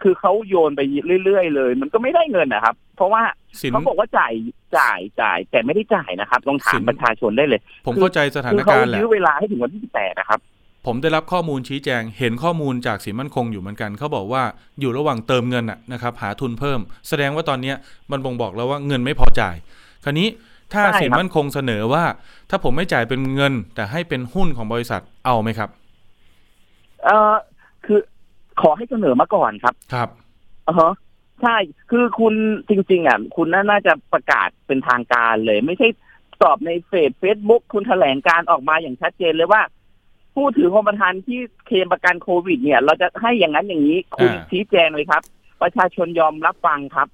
[0.02, 0.82] คือเขาโยนไป
[1.24, 3.22] เรื่อยๆเลย มันก็ไม่ได้เงินนะครับ เพราะว่า
[3.62, 4.34] สินเขาบอกว่าจ่าย
[4.78, 10.40] จ่ายจ่าย แต่ไม่ได้จ่ายนะครับลองถาสิมนประชาชนได้เลย ผมเข้าใจสถาคืนเขาการณ์แหละยื้อเวลาให้ถึงวันที่สิบแปดนะครับ
[10.86, 14.44] ผมได้รับข้อมูลชี้แจง เห็นข้อมูลจากสินมั่นคงอยู่เหมือนกันเขาบอกว่า
[14.80, 17.76] อยู่ระหว่างเติมเงินอะนะครับ หาทุนเพิ่ม แสดงว่าตอนเนี้ย
[18.12, 19.56] มันบ่งบอกแล้วว่าเงินไม่พอจ่าย
[20.04, 20.28] คราวนี้
[20.74, 22.04] ถ้าใช่ครับสินมั่นคงเสนอว่า
[22.50, 25.70] ถ้าผมไม่จ่ายเป็นเงิน แต่ให้เป็นหุ้นของบริษัทเอาไหมครับ
[27.04, 27.36] เออ
[27.86, 28.00] คือ
[28.62, 30.10] ขอให้เสนอมาก่อนครับ ครับ
[30.68, 30.94] อ่าฮะ
[31.42, 31.58] ใช่
[31.92, 32.34] คือคุณ
[32.70, 35.88] จริง ๆ อะ คุณน่าน่าจะประกาศเป็นทางการเลย ไม่ใช่
[36.44, 39.62] ตอบในเฟซเฟซบุ๊กคุณแถลงการณ์ออกมาอย่างชัดเจนเลยว่า
[40.36, 45.22] ผู้ถือครองประกันที่เคลมประกันโควิด เนี่ย เราจะให้อย่างนั้นอย่างนี้คุณอ่าชี้แจงเลยครับ
[45.62, 47.08] ประชาชนยอมรับฟังครับ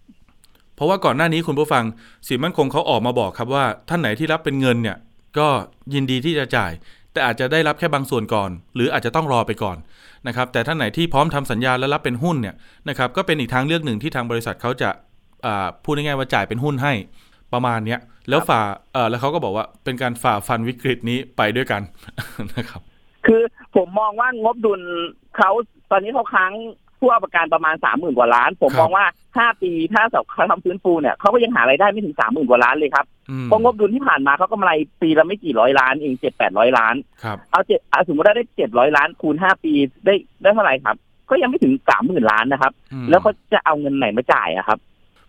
[0.75, 1.83] เพราะว่าก่อนหน้านี้คุณผู้ฟัง
[2.27, 4.97] สินมั่นคงเขาออกมาบอกครับว่าท่านไหนที่รับเป็นเงินเนี่ย
[5.37, 5.47] ก็
[5.93, 6.71] ยินดีที่จะจ่าย
[7.13, 9.77] แต่อาจจะได้รับแค่บางส่วนก่อน หรืออาจจะต้องรอไปก่อน
[10.27, 12.55] นะครับแต่ท่านไหนที่พร้อมทำสัญญาและรับเป็นหุ้นเนี่ย
[12.89, 14.89] นะครับก็เป็นอีกทางเลือกหนึ่งที่ทางบริษัทเขาจะ
[15.45, 16.93] อ่าพูดง่ายๆว่าจ่ายเป็นหุ้นให้
[17.53, 17.99] ประมาณเนี้ย
[18.29, 18.61] แล้วฝ่า
[18.93, 21.81] เออแล้วเขาก็บอกว่าเป็นการฝ่าฟันวิกฤตนี้ไปด้วยกัน
[22.55, 22.81] นะครับ
[23.25, 23.41] คือ
[23.75, 24.81] ผมมองว่างบดุล
[25.37, 25.51] เขา
[25.91, 26.51] ตอนนี้เขาค้าง
[26.99, 29.05] ผู้เอาประกันประมาณสามหมื่นกว่าล้าน ผมมองว่า
[29.37, 30.03] ห้าปีถ้า
[30.33, 34.71] เขาทำฟื้นฟูเนี่ยเขาก็ยังหารายได้ไม่ถึงสามหมื่นกว่าล้านเลยครับอืมเพราะงบดุลที่ผ่านมาเขาก็กำไร
[35.01, 39.73] ปีละไม่กี่ร้อยล้านเองเจ็ดแปดร้อยล้านครับเอาเจ็ดเอาสมมติว่าได้เจ็ดร้อยล้านคูณห้าปี
[40.05, 40.95] ได้ได้เท่าไหร่ครับ
[41.29, 44.79] ก็ยังไม่ถึงสามหมื่นล้านนะครับอืมแล้วเขาจะเอาเงินไหนมาจ่ายอะครับ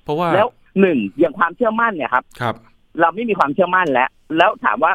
[0.05, 0.47] เพราะว่าแล้ว
[0.81, 2.55] หนึ่งอย่างความเชื่อมั่นเนี่ยครับครับ
[3.01, 4.93] เราไม่มีความเชื่อมั่นแล้ว แล้วถามว่า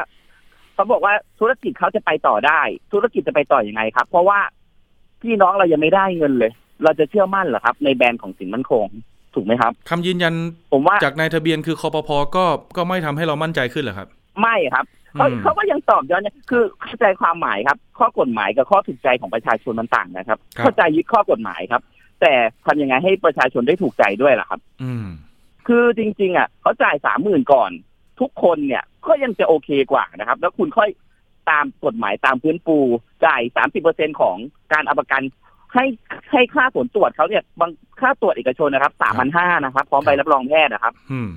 [0.74, 2.60] เขาบอกว่าธุรกิจเขาจะไปต่อได้
[2.92, 4.38] ธุรกิจจะไปต่ออยังไงครับ เพราะว่า
[5.22, 6.52] พี่น้องเรายังไม่ได้เงินเลย
[6.84, 8.86] เราจะเชื่อมั่นเหรอครับ ในแบรนด์ของสินมั่นคง
[9.34, 10.34] ถูกไหมครับคำยืนยัน
[10.72, 12.44] ผมว่าจากนายทะเบียนคือคอปพก็
[12.76, 14.08] ก็ไม่ทำให้เรามั่นใจขึ้นเหรอครับ
[14.40, 14.84] ไม่ครับ
[15.16, 21.82] เขาอืมเขาก็ยังตอบย้อนเนี่ยคือเข้าใจความหมายครับ ข้อกฎหมายกับข้อถูกใจของประชาชนมันต่างนะครับ เข้าใจยึดข้อกฎหมายครับ
[22.20, 22.32] แต่
[22.66, 25.06] ทำยังไงให้ประชาชนได้ถูกใจด้วยล่ะครับ อืม
[25.66, 27.70] คือจริง ๆ อะเขาจ่ายสามหมื่นก่อน
[28.20, 30.88] ทุกคนเนี่ยก็ยังจะโอเคกว่านะครับ แล้วคุณค่อย
[31.50, 32.78] ตามกฎหมายตามพื้นปู
[33.26, 34.36] จ่ายสามสิบเปอร์เซ็นของ
[34.72, 35.22] การเอาประกัน
[35.74, 35.84] ให้
[36.32, 41.30] ให้ค่าผลตรวจเขาเนี่ยบางค่าตรวจเอกชนนะครับสามพันห้านะครับ พร้อมใบรับรองแพทย์นะครับอืม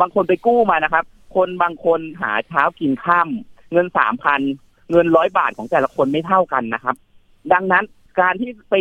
[0.00, 1.04] บางคนไปกู้มานะครับ
[1.36, 3.28] คนบางคนหาเช้ากินข้าม
[3.72, 4.40] เงินสามพัน
[4.90, 6.96] เงินร้อยบาทของแต่ละคนไม่เท่ากันนะครับ
[7.52, 7.84] ดังนั้น
[8.20, 8.74] การที่ไป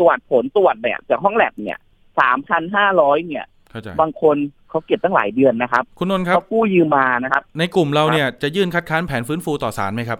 [0.00, 1.78] ตรวจผลตรวจเนี่ยจากห้องแลบเนี่ย
[2.20, 4.36] สามพันห้าร้อยเนี่ยเข้าใจบางคน
[4.70, 10.18] เขาเก็บตั้งหลายเดือนนะครับ คุณนนท์ครับเขากู้ยืมมานะครับ ในกลุ่มเราเนี่ยจะยื่นคัดค้านแผนฟื้นฟูต่อศาลไหมครับ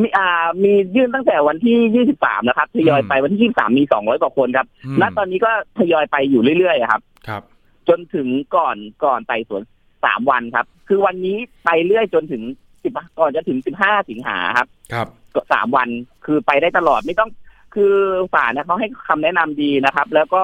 [0.00, 7.42] มีอ่ามียื่นตั้งแต่วันที่ยี่สิบสามนะครับทยอยไปวันที่ยี่สามมีสองร้อยกว่าคนครับอืมณตอนนี้ก็ทยอยไปอยู่เรื่อยๆอะครับ ครับ
[7.88, 9.62] จนถึงก่อนก่อนไต่สวน
[10.04, 12.42] สามวันครับ คือวันนี้ไปเรื่อยจนถึง
[12.82, 15.88] สิบก่อนจะถึงสิบห้าสิงหาครับ ครับก็สามวัน
[16.24, 17.30] คือไปได้ตลอดไม่ต้อง
[17.74, 17.94] คือ
[18.34, 20.42] ศาลนะเขาให้คำแนะนำดีนะครับ แล้วก็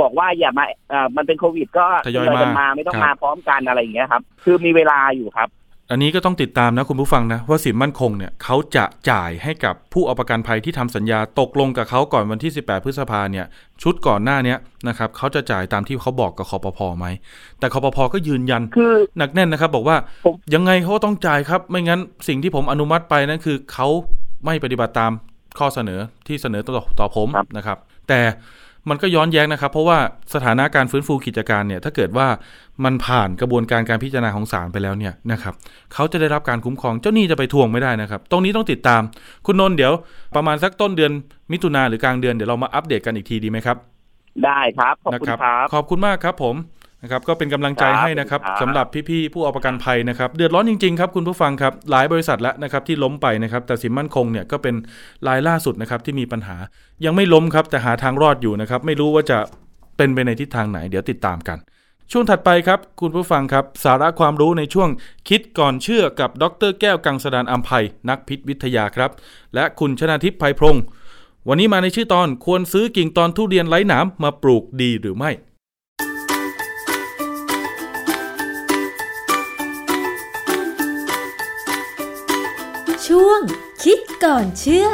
[0.00, 5.48] บอกว่าอย่ามาอ่ามันเป็นโควิด ก็ทยอยกันมามาไม่ต้องครับมาพร้อมกันอะไรอย่างเงี้ยครับ คือมีเวลาอยู่ครับ
[5.94, 13.46] อันนี้ก็ต้องติดตามนะคุณผู้ฟังนะว่าสินมั่นคงเนี่ยเขาจะจ่ายให้กับผู้เอาประกันภัยที่ทำสัญญาตกลงกับเขาก่อนวันที่ 18 พฤษภาเนี่ย
[13.82, 17.06] ชุดก่อนหน้าเนี้ยนะครับเขาจะจ่ายตามที่เขาบอกกับคอปพอไหม
[17.58, 23.88] แต่คอปพอก็ยืนยันคือหนักแน่นนะครับ บอกว่าผมยังไงเขาก็ต้องจ่ายครับ ไม่งั้นสิ่งที่ผมอนุมัติไปนั่นคือเขา
[24.44, 25.12] ไม่ปฏิบัติตาม
[25.58, 27.78] ข้อเสนอที่เสนอต่อต่อผมนะครับ
[28.08, 28.20] แต่
[28.88, 29.98] มันก็ย้อนแย้งนะครับ เพราะว่า
[30.34, 32.26] สถานะการฟื้นฟูกิจการเนี่ยถ้าเกิดว่า
[32.84, 35.54] มันผ่านกระบวนการการพิจารณาของศาลไปแล้วเนี่ยนะครับ
[35.94, 39.02] เขาจะได้รับการคุ้มครองเจ้าหนี้จะไปทวงไม่ได้นะครับ ตรงนี้ต้องติดตาม
[39.46, 39.92] คุณนนท์เดี๋ยว
[40.36, 41.12] ประมาณสักต้นเดือน
[41.52, 43.76] มิถุนาหรือกลางเดือนเดี๋ยวเรามาอัปเดตกันอีกทีดีไหมครับ
[44.44, 46.54] ได้ครับขอบนะคุณครับครับขอบคุณมากครับผม
[47.04, 54.74] นะครับก็เป็นกำลังใจครับให้นะครับครับสำหรับพี่ๆผู้เอาประกันภัยนะครับ เดือดร้อนจริงๆครับคุณผู้ฟังครับหลายบริษัทแล้วนะครับที่ล้มไปนะครับ แต่สินมั่นคงเนี่ยก็เป็น
[55.26, 56.56] รายล่าสุดนะครับที่มีปัญหา
[57.04, 59.38] ยังไม่ล้มครับแต่หาทางรอดอยู่นะครับ ไม่รู้ว่าจะ
[59.96, 61.58] เป็นไปในทิศทางไหน เดี๋ยวติดตามกัน
[62.12, 64.88] ช่วงถัดไปครับ คุณผู้ฟังครับ สาระความรู้ในช่วง
[65.28, 69.10] คิดก่อนเชื่อกับดรแก้วกังสดานอัมภัยนักพิษวิทยาครับ
[69.54, 70.82] และคุณชนาทิพย์ไพพรงค์
[71.48, 75.30] วันนี้มาในชื่อตอนควรซื้อกิ่งตอนทุเรียนไร้หนามมาปลูกดีหรือไม่
[83.90, 84.88] คิดก่อนเชื่อ พ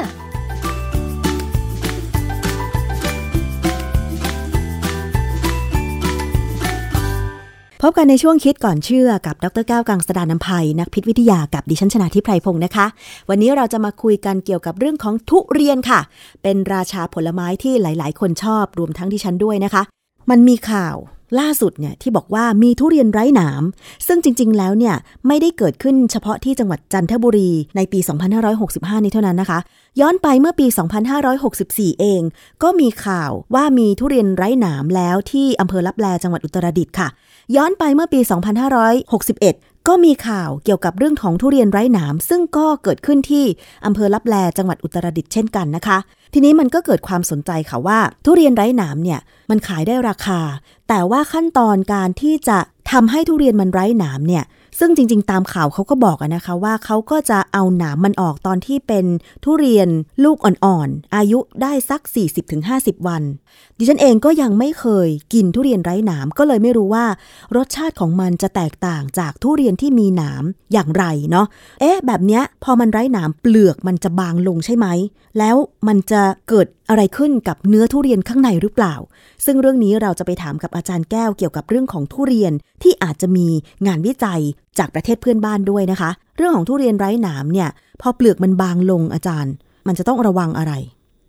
[7.91, 12.87] บกันในช่วงคิดก่อนเชื่อกับ ดรแก้วกังสดานนภัย นักพิษวิทยากับดิฉันชนาทิพไพรพงศ์นะคะ
[13.29, 16.01] วันนี้เราจะมาคุยกันเกี่ยวกับเรื่องของทุเรียนค่ะ
[16.43, 19.83] เป็นราชาผลไม้ที่หลาย ๆ คนชอบรวมทั้งดิฉันด้วยนะคะ
[20.31, 20.97] มันมีข่าว
[21.39, 23.63] ล่าสุดเนี่ยที่บอกว่ามีทุเรียนไร้หนาม
[24.07, 24.95] ซึ่งจริง ๆ แล้วเนี่ย
[25.27, 27.99] ไม่ได้เกิดขึ้นเฉพาะที่จังหวัดจันทบุรีในปี
[28.53, 29.59] 2565 นี้เท่านั้นนะคะ
[30.01, 30.67] ย้อนไปเมื่อปี
[31.33, 32.23] 2564 เอง
[32.63, 37.09] ก็มีข่าวว่ามีทุเรียนไร้หนามแล้วที่อำเภอลับแลจังหวัดอุตรดิตถ์ค่ะ
[37.57, 38.21] ย้อนไปเมื่อปี
[39.01, 43.45] 2561 ก็มีข่าวเกี่ยวกับเรื่องของทุเรียนไร้หนาม ซึ่งก็เกิดขึ้นที่
[43.87, 45.99] อำเภอลับแลจังหวัดอุตรดิตถ์เช่นกันนะคะ
[46.35, 49.21] ทีนี้มันก็เกิดความสนใจค่ะว่า ทุเรียนไร้หนามเนี่ย
[49.51, 50.41] มันขายได้ราคา
[50.89, 52.59] แต่ว่าขั้นตอนการที่จะ
[52.93, 54.45] ทำให้ทุเรียนมันไร้หนามเนี่ย
[54.79, 59.07] ซึ่งจริงๆ ตามข่าวเขาก็บอกนะคะว่าเขาก็จะเอาหนามมันออกตอนที่เป็น
[59.45, 59.89] ทุเรียน
[60.25, 62.01] ลูกอ่อนๆ อายุได้สัก
[62.55, 63.23] 40-50 วัน
[63.79, 67.07] ดิฉันเองก็ยังไม่เคยกินทุเรียนไร้หนามก็เลยไม่รู้ว่า
[67.57, 70.43] รสชาติของมันจะแตกต่างจากทุเรียนที่มีหนาม
[70.73, 71.47] อย่างไรเนาะ
[71.81, 74.87] เอ๊ะ แบบเนี้ยพอมันไร้หนามเปลือกมันจะบางลงใช่ไหม
[75.39, 75.57] แล้ว
[75.87, 78.95] มันจะเกิด อะไรขึ้นกับเนื้อทุเรียนข้างในหรือเปล่า
[79.45, 83.49] ซึ่งเรื่องนี้เราจะไปถามกับอาจารย์แก้วเกี่ยวกับเรื่องของทุเรียนที่อาจจะมี
[83.87, 84.41] งานวิจัย
[84.79, 87.69] จากประเทศเพื่อนบ้านด้วยนะคะ เรื่องของทุเรียนไร้หนามเนี่ย
[88.01, 89.53] พอเปลือกมันบางลงอาจารย์
[89.87, 90.73] มันจะต้องระวังอะไร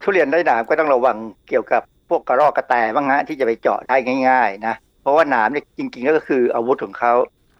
[0.04, 1.18] ทุเรียนไร้หนามก็ต้องระวัง
[1.50, 3.96] เกี่ยวกับพวกกระรอกกระแตบ้างฮะที่จะไปเจาะได้
[4.30, 7.14] ง่ายๆนะเพราะว่าหนามเนี่ยจริงๆก็คืออาวุธของเขา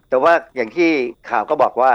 [0.10, 0.90] แต่ว่าอย่างที่
[1.30, 1.92] ข่าวก็บอกว่า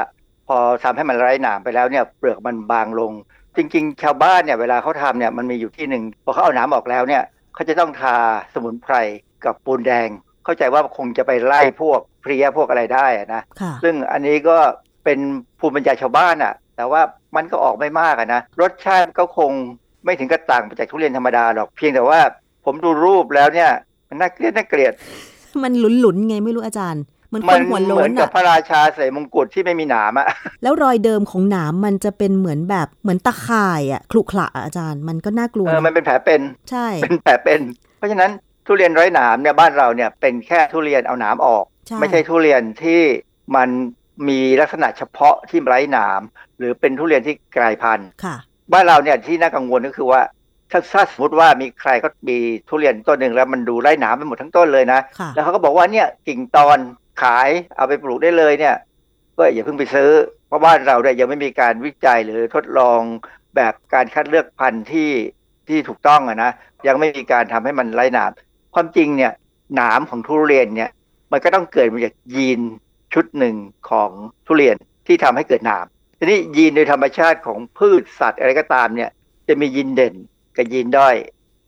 [0.48, 3.12] พอทำให้มันไร้หนามไปแล้วเนี่ยเปลือกมันบางลง
[3.56, 7.22] จริง ๆ ชาวบ้านเนี่ยเวลาเขาทำเนี่ยมันมีอยู่ที่หนึ่งพอเขาเอาหนามออกแล้วเนี่ย
[7.54, 8.16] เขาจะต้องทา
[8.54, 8.94] สมุนไพร
[9.44, 10.08] กับปูนแดง
[10.44, 14.56] เข้าใจว่าคงจะไปไล่พวกเพลียพวกอะไรได้อะนะค่ะซึ่งอันนี้ก็
[15.04, 15.18] เป็น
[15.60, 17.00] ภูมิปัญญาชาวบ้านอะแต่ว่า
[17.36, 19.50] มันก็ออกไม่มากอะนะรสชาติก็คง
[20.04, 22.20] ไม่ถึงกับต่างไปจากทุเรียนธรรมดาหรอกเพียงแต่ว่า
[22.64, 23.70] ผมดูรูปแล้วเนี่ย
[24.08, 24.92] มันน่าเกลียดน่าเกลียด
[25.62, 30.26] มันหลุนๆไงไม่รู้อาจารย์ เหมือนคมันหัวเหโล้มือนนกับอะพระราชาใส่มงกุฎที่ไม่มีหนามอะ
[30.62, 37.60] แล้วรอยเดิมของหนามมันจะเป็นเหมือนแบบเหมือนตะข่ายอะคลุขระอะอาจารย์มันก็น่ากลัวเออนะมันเป็นแผลเป็นใช่เป็นแผลเป็น
[37.98, 38.30] เพราะฉะนั้น
[38.66, 43.00] ทุเรียนไร้หนามเนี่ยบ้านเราเนี่ยเป็นแค่ทุเรียนเอาหนามออกใช่ไม่ใช่ทุเรียนที่
[43.56, 43.68] มัน
[44.28, 46.20] มีลักษณะเฉพาะที่ไร้หนาม
[46.58, 48.36] หรือเป็นทุเรียนที่กลายพันธุ์ค่ะ
[48.72, 50.20] บ้านเราเนี่ยที่น่ากังวลก็คือว่า
[50.70, 56.78] ถ้าถ้าสมมติว่ามีใครก็มีทุเรียนต้นหนึ่งแล้วมันดูไร้หนามไปหมดทั้งต้นเลยนะค่ะแล้วเขาก็บอกว่าเนี่ยกิ่งตอน
[57.22, 58.76] ขายเอาไปปลูกได้เลยเนี่ย
[59.36, 60.10] ก็อย่าเพิ่งไปซื้อ
[60.46, 63.00] เพราะบ้านเราเนี่ยยังไม่มีการวิจัยหรือทดลอง
[63.56, 65.10] แบบการคัดเลือกพันธุ์ที่
[65.68, 66.50] ที่ถูกต้องอะนะ
[66.86, 68.30] ยังไม่มีการทำให้มันไร้หนาม
[68.74, 69.32] ความจริงเนี่ย
[69.74, 70.90] หนามของทุเรียนเนี่ย
[71.32, 72.60] มันก็ต้องเกิดมาจากยีน
[73.14, 73.56] ชุดหนึ่ง
[73.90, 74.10] ของ
[74.46, 75.86] ทุเรียนที่ทำให้เกิดหนาม
[76.18, 79.10] ทีนี้ยีนโดยธรรมชาติของพืชสัตว์อะไรก็ตามเนี่ย
[79.48, 80.14] จะมียีนเด่น
[80.56, 81.16] กับยีนด้อย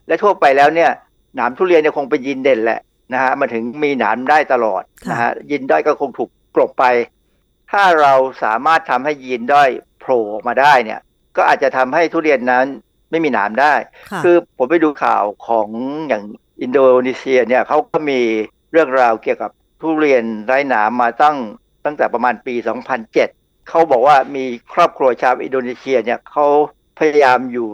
[0.07, 0.90] และทั่วไปแล้วเนี่ย
[1.36, 2.80] หนามทุเรียนเนี่ยคงเป็นยีนเด่นแหละ
[3.13, 6.85] นะฮะมันถึงมีหนามได้ตลอดค่ะนะฮะยีนด้อยก็คงถูกกลบไป
[7.73, 9.69] ถ้าเราสามารถทำให้ยีนด้อย
[10.01, 11.01] โผล่ออกมาได้เนี่ย
[11.37, 12.67] ก็อาจจะทำให้ทุเรียนนั้น
[13.11, 13.75] ไม่มีหนามได้
[14.11, 15.69] ค่ะคือผมไปดูข่าวของ
[16.09, 16.25] อย่าง
[16.63, 18.21] อินโดนีเซียเนี่ยเขาก็มี
[18.73, 19.51] เรื่องราวเกี่ยวกับ
[19.81, 21.37] ทุเรียนไร้หนามมาตั้ง
[21.85, 22.55] ตั้งแต่ประมาณปี
[23.11, 26.47] 2007 เขาบอกว่ามีครอบครัวชาวอินโดนีเซียเนี่ยเขา
[26.99, 27.69] พยายามอยู่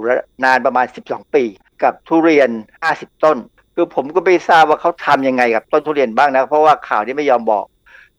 [0.44, 1.44] นานประมาณ 12 ปี
[1.82, 2.50] กับทุเรียน
[2.86, 3.38] 50 ต้น
[3.74, 7.64] คือผมก็ไม่ทราบว่าเขาทำยังไงกับต้นทุเรียนบ้างนะ เพราะว่าข่าวที่ไม่ยอมบอก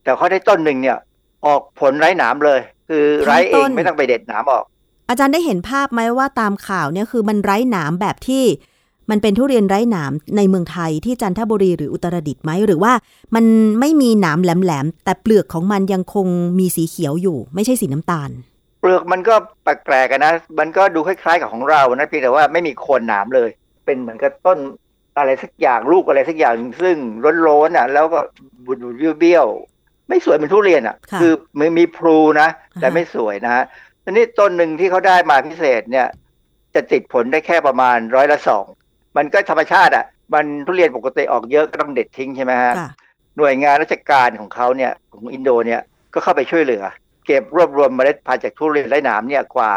[0.04, 0.98] แต่เขาได้ต้นหนึ่งเนี่ย
[1.46, 4.66] ออกผลไร้หนามเลย คือไร้เองไม่ต้องไปเด็ดหนามออก
[5.10, 8.44] อาจารย์ได้เห็นภาพไหมว่าตามข่าวเนี่ยคือมันไร้หนามแบบที่
[9.10, 12.94] มันเป็นทุเรียนไร้หนามในเมืองไทยที่จันทบุรีหรืออุตรดิตถ์ไหมหรือว่า
[13.36, 13.46] มัน
[13.80, 16.28] ไม่มีหนามแหลมๆแต่เปลือกของมันยังคง
[16.60, 18.30] มีสีเขียวอยู่ ไม่ใช่สีน้ำตาล
[18.82, 23.50] เปลือกมันก็แปลกๆกันนะ มันก็ดูคล้ายๆกับของเรานะเพียงแต่ว่าไม่มีโคนหนามเลย
[23.86, 24.58] เป็นเหมือนกับต้น
[25.18, 26.96] อะไรสักอย่างลูกอะไรสักอย่างซึ่ง
[27.48, 28.20] ร้อนๆอะ แล้วก็
[28.66, 32.50] บุดๆเบี้ยวๆไม่สวยเหมือนทุเรียนอะค่ะคือมันมีพลูนะ
[32.82, 33.64] แต่อ่าฮะไม่สวยนะฮะ
[34.04, 36.08] ทีนี้ต้นหนึ่งที่เขาได้มาพิเศษเนี่ย
[36.76, 38.66] จะติดผลได้แค่ประมาณร้อยละสอง
[39.18, 42.90] มันก็ธรรมชาติอะ มันทุเรียนปกติออกเยอะก็ต้องเด็ดทิ้งใช่ไหมฮะค่ะ
[43.38, 45.82] หน่วยงานราชการของเขาเนี่ยของอินโดเนี่ย
[46.14, 46.84] ก็เข้าไปช่วยเหลือ
[47.26, 49.72] เก็บรวบรวมเมล็ดพันธุ์จากทุเรียนไร้หนามเนี่ยกว่า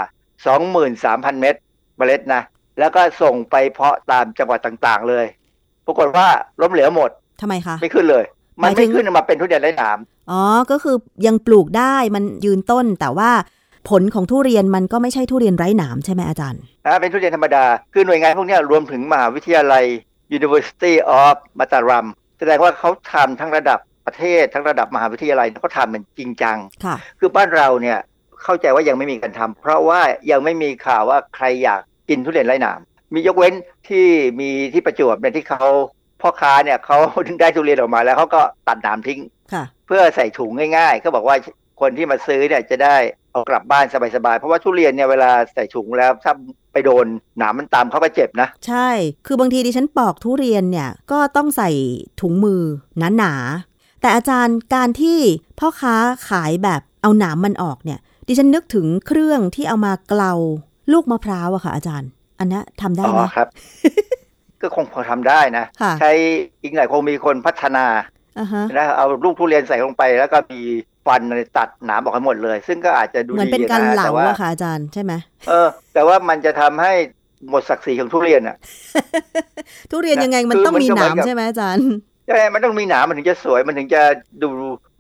[0.68, 1.57] 23,000 เม็ด
[1.99, 2.43] เมล็ดนะ
[2.78, 5.26] แล้วก็ส่งไปเพาะตามจังหวัดต่างๆ เลย
[5.86, 6.26] ปรากฏว่า
[6.60, 7.10] ล้มเหลวหมด
[7.40, 8.24] ทำไมคะไม่ขึ้นเลย
[8.62, 9.98] มันหมายถึไม่งขึ้นมาเป็นทุเรียนไร้หนาม
[10.30, 13.30] อ๋อก็คือยังปลูกได้มันยืนต้นแต่ว่า
[13.88, 17.64] ผลของทุเรียนมันก็ไม่ใช่ทุเรียนไร้หนามใช่ไหมอาจารย์นะเป็นทุเรียนธรรมดา
[17.94, 19.84] คือหน่วยงานพวกเนี้ยรวมถึงมหาวิทยาลัย
[20.36, 22.06] University of Mataram
[22.38, 27.98] แสดงว่าเขาทำทั้งระดับประเทศทั้งระดับมหาวิทยาลัยเขาทำมันจริงจังค่ะคือบ้านเราเนี่ย
[28.42, 30.00] เข้าใจว่ายังไม่มีการทำเพราะว่า
[30.30, 32.80] ยังไม่มีข่าวว่าใครอยาก กินทุเรียนไร้หนาม
[33.14, 33.54] มียกเว้น
[33.88, 34.06] ที่
[34.40, 35.64] มีที่ประจวบเนี่ยที่เขา
[36.22, 36.98] พ่อค้าเนี่ยเขา
[37.40, 39.20] ได้ทุเรียนออกมาแล้วเขาก็ตัดหนามทิ้ง
[39.52, 41.36] ค่ะเพื่อใส่ถุงง่ายๆเขาบอกว่า
[41.80, 42.96] คนที่มาซื้อเนี่ยจะได้
[43.32, 43.84] เอากลับบ้าน
[44.16, 46.32] สบายๆ เพราะว่าทุเรียนเนี่ยเวลาใส่ถุงแล้วถ้า
[46.72, 47.06] ไปโดน
[47.38, 48.88] หนามมันตามเขาก็เจ็บนะ ใช่
[49.26, 51.70] คือบางทีดิฉันปอกทุเรียนเนี่ยก็ต้องใส่
[52.20, 52.62] ถุงมือ
[53.18, 55.18] หนาๆ แต่อาจารย์การที่
[55.59, 55.94] พ่อค้า
[56.28, 57.98] ขายแบบเอาหนามมันออกเนี่ย
[58.28, 60.32] ดิฉันนึกถึงเครื่องที่เอามาเกลา
[60.93, 63.49] ลูกมะพร้าวอะค่ะอาจารย์ อันนี้ทำได้อ๋ไหมอครับ
[64.61, 66.11] ก็คงพอทำได้นะค่ะใช้
[66.62, 67.86] อีกหน่อยคงมีคนพัฒนา
[68.39, 70.61] อ่าฮะนะเอาลูกทุเรียนใส่ลงไป แล้วก็มี
[71.07, 75.12] ฟันอะไรตัดหนามออกให้หมดเลย ซึ่งก็อาจจะดูเหมือนดีเป็นการนะเหลาแต่ว่าอะค่ะอาจารย์ใช่ไหม
[75.49, 76.93] เออ แต่ว่ามันจะทำให้
[77.51, 78.57] หมดศักดิ์ศรีของทุเรียนอะ
[79.91, 81.89] ทุเรียนนะยังไงมันคือต้องมันมีก็หเหมืนาอนมกับใช่ไหมอาจารย์
[82.28, 84.03] ใช่มันต้องมีหนามมันถึงจะสวยมันถึงจะ
[84.43, 84.49] ดู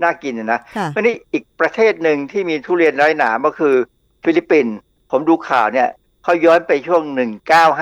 [0.02, 3.74] น่ากินอะนะค่ะเพราะนี่อีกประเทศหนึ่งที่มีทุเรียนไร้หนามก็คือ
[4.24, 4.76] ฟิลิปปินส์
[5.10, 5.88] ผมดูข่าวเนี่ย
[6.24, 7.02] เขาย้อนไปช่วง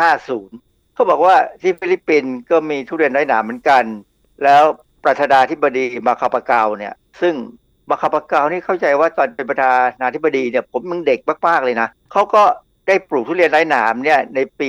[0.09, 3.85] 1950 เขาบอกว่าที่ฟิลิปปินส์ก็มีทุเรียนไร้หนามเหมือนกัน
[4.45, 4.62] แล้ว
[5.05, 7.35] ประธานาธิบดีมาคาปากัลเนี่ย ซึ่ง
[7.91, 12.43] มาคาปากัลนี่เข้าใจว่าตอนเป็นประธานาธิบดีเนี่ยผมยังเด็กมากๆเลยนะเขาก็
[12.87, 14.68] ได้ปลูกทุเรียนไร้หนามเนี่ยในปี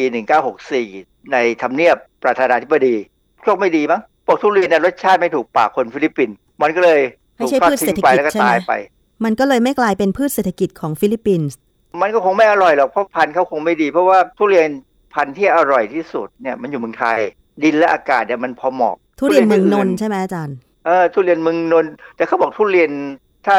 [0.66, 2.96] 1964 ในทำเนียบประธานาธิบดี
[3.44, 7.02] โชคไม่ดีมั้งปลูกทุเรียนรสชาติไม่ถูกปากคนฟิลิปปินส์มันก็เลย
[7.36, 8.74] ไม่ถูกใช่ทอดทิ้งพืชเศรษฐกิจไปแล้วก็ใช่ไหมตายไป
[9.26, 11.58] มันก็เลยไม่กลายเป็นพืชเศรษฐกิจของฟิลิปปินส์
[12.02, 14.68] มันก็คงไม่อร่อยหรอกเพราะพันธุ์เขาคงไม่ดี เพราะว่าทุเรียน
[15.14, 17.20] พันธุ์ที่อร่อยที่สุดเนี่ยมันอยู่เมืองไทย
[17.64, 22.92] ดินและอากาศเนี่ยมันพอเหมาะทุเรียนเมืองนนท์ทุเรียนใช่ไหมอาจารย์เออทุเรียนเมืองนนท์แต่เขาบอกทุเรียน
[23.46, 23.56] ถ้า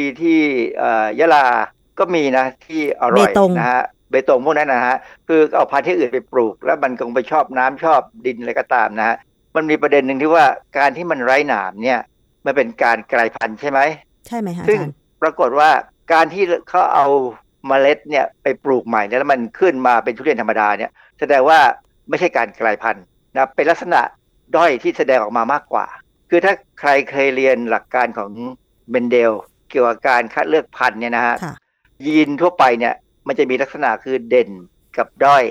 [0.00, 0.38] ดีๆ ที่
[0.78, 1.46] เอ่อยะลา
[1.98, 4.96] ก็มีนะที่อร่อยเบตงนะฮะเบตงพวกนั้นนะฮะ
[5.28, 9.16] คือเอาพันธุ์ที่อื่นไปปลูก แล้วมันคงไปชอบน้ำชอบดินอะไรก็ตามนะฮะ
[9.56, 10.44] มันมีประเด็นหนึ่งที่ว่า
[10.78, 12.00] การที่มันไร้หนามเนี่ย
[12.44, 13.80] มันเป็นการกลายพันธุ์ใช่ไหม
[14.26, 15.70] ใช่ไหมคะอาซึ่งจารย์ปรากฏว่า
[16.12, 17.06] การที่เขาเอา
[17.68, 20.90] เมล็ดเนี่ยไปปลูกใหม่เนี่ยแล้วมันขึ้นมาเป็นทุเรียนธรรมดาเนี่ย
[21.20, 21.58] แสดงว่า
[22.08, 23.04] ไม่ใช่การกลายพันธุ์
[23.34, 24.00] นะเป็นลักษณะ
[24.56, 25.86] ด้อยที่แสดงออกมามากกว่า
[26.30, 28.30] คือถ้าใครเคยเรียนหลักการของ
[28.90, 29.32] เบนเดล
[29.70, 31.54] เกี่ยวกับการคัดเลือกพันธุ์เนี่ยนะฮะค่ะ
[32.06, 32.94] ยีนทั่วไปเนี่ย
[33.26, 34.50] มันจะมีลักษณะคือเด่น
[34.96, 35.44] กับด้อย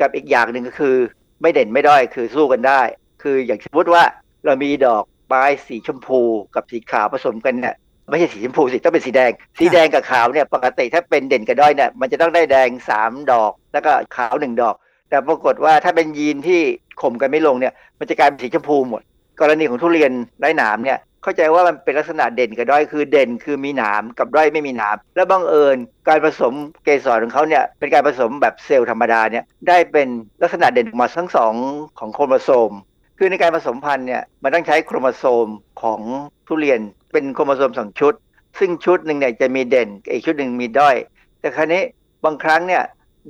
[0.00, 0.96] กับอีกอย่างหนึ่งก็คือ
[1.40, 2.80] ไม่เด่นไม่ด้อยคือสู้กันได้
[3.22, 4.02] คืออย่างสมมติว่า
[4.44, 6.20] เรามีดอกไม้สีชมพู
[6.54, 7.76] กับสีขาวผสมกันเนี่ย
[8.12, 14.74] ไม่ใช่สีชมพูสิต้องเป็นสีแดง สีแดงกับขาวเนี่ยปกติถ้าเป็นเด่นกับด้อยเนี่ยมันจะต้องได้แดงสามดอก แล้วก็ขาวหนึ่งดอก
[15.10, 16.60] แต่ปรากฏว่าถ้าเป็นยีนที่
[17.00, 19.02] ข่มกันไม่ลงเนี่ยมันจะกลายเป็นสีชมพูหมด
[19.40, 25.76] กรณีของทุเรียนไร้หนามเนี่ยเข้าใจว่ามันเป็นลักษณะเด่นกับด้อยคือเด่นคือมีหนามกับด้อยไม่มีหนาม แล้วบังเอิญ
[26.08, 26.54] การผสม
[26.84, 30.08] เกสรของเขาเนี่ยเป็นการผสมแบบเซลล์ธรรมดาเนี่ยได้เป็น
[30.42, 31.54] ลักษณะเด่นออกมาทั้งสอง
[31.98, 32.72] ของโครโมโซม
[33.18, 35.46] คือในการผสมพันธุ์เนี่ยมันต้องใช้โครโมโซม
[35.82, 36.00] ของ
[36.48, 36.80] ทุเรียน
[37.12, 38.14] เป็นโครโมโซมสองชุด
[38.58, 40.96] ซึ่งชุดหนึ่งเนี่ยจะมีเด่นอีกชุดหนึ่งมีด้อย
[41.40, 41.82] แต่คราวนี้
[42.24, 42.82] บางครั้งเนี่ย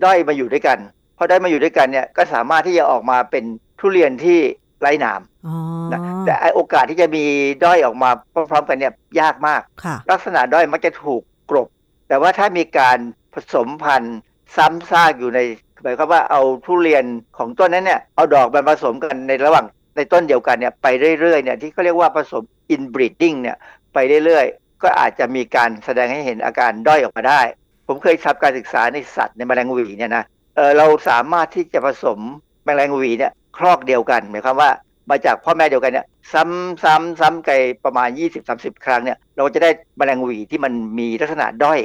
[0.04, 0.78] ด้อยมาอยู่ด้วยกัน
[1.16, 3.44] พอด้อยมาอยู่ด้วยกันเนี่ยก็สามารถที่จะออกมาเป็น
[3.80, 4.38] ทุเรียนที่
[4.80, 5.56] ไร้หนามอ๋อ
[5.92, 7.24] นะแต่ไอ้โอกาสที่จะมี
[7.64, 8.10] ด้อยออกมา
[8.50, 11.68] พร้อมๆกันเนี่ยยากมากค่ะลักษณะด้อยมักจะถูกกลบ
[12.08, 12.98] แต่ว่าถ้ามีการ
[13.34, 14.18] ผสมพันธุ์
[14.56, 15.40] ซ้ำซากอยู่ใน
[15.82, 17.04] หมายความว่าเอาทุเรียน
[17.38, 19.66] ของต้นนั้นเนี่ยเอาดอกมาผสมกันในระหว่าง
[19.96, 20.86] ในต้นเดียวกันเนี่ยไป
[21.20, 23.56] เรื่อยๆเนี่ยที่เขาเรียกว่าผสม inbreeding เนี่ย
[23.94, 27.40] ไปเรื่อยๆ ก็อาจจะมีการแสดงให้เห็นอาการด้อยออกมาได้
[27.88, 30.24] ผมเคยทำการศึกษาในสัตว์ในแมลงหวีเนี่ยนะ
[30.56, 32.18] เออเราสามารถที่จะผสม
[32.66, 34.70] แมลงหวีเนี่ยครอกเดียวกันหมายความว่า
[35.10, 38.08] มาจากพ่อแม่เดียวกันเนี่ยซ้ำซ้ำซ้ำไกลประมาณ
[38.46, 41.80] 20-30 ครั้งเนี่ยเราจะได้แมลงหวีที่มันมีลักษณะด้อย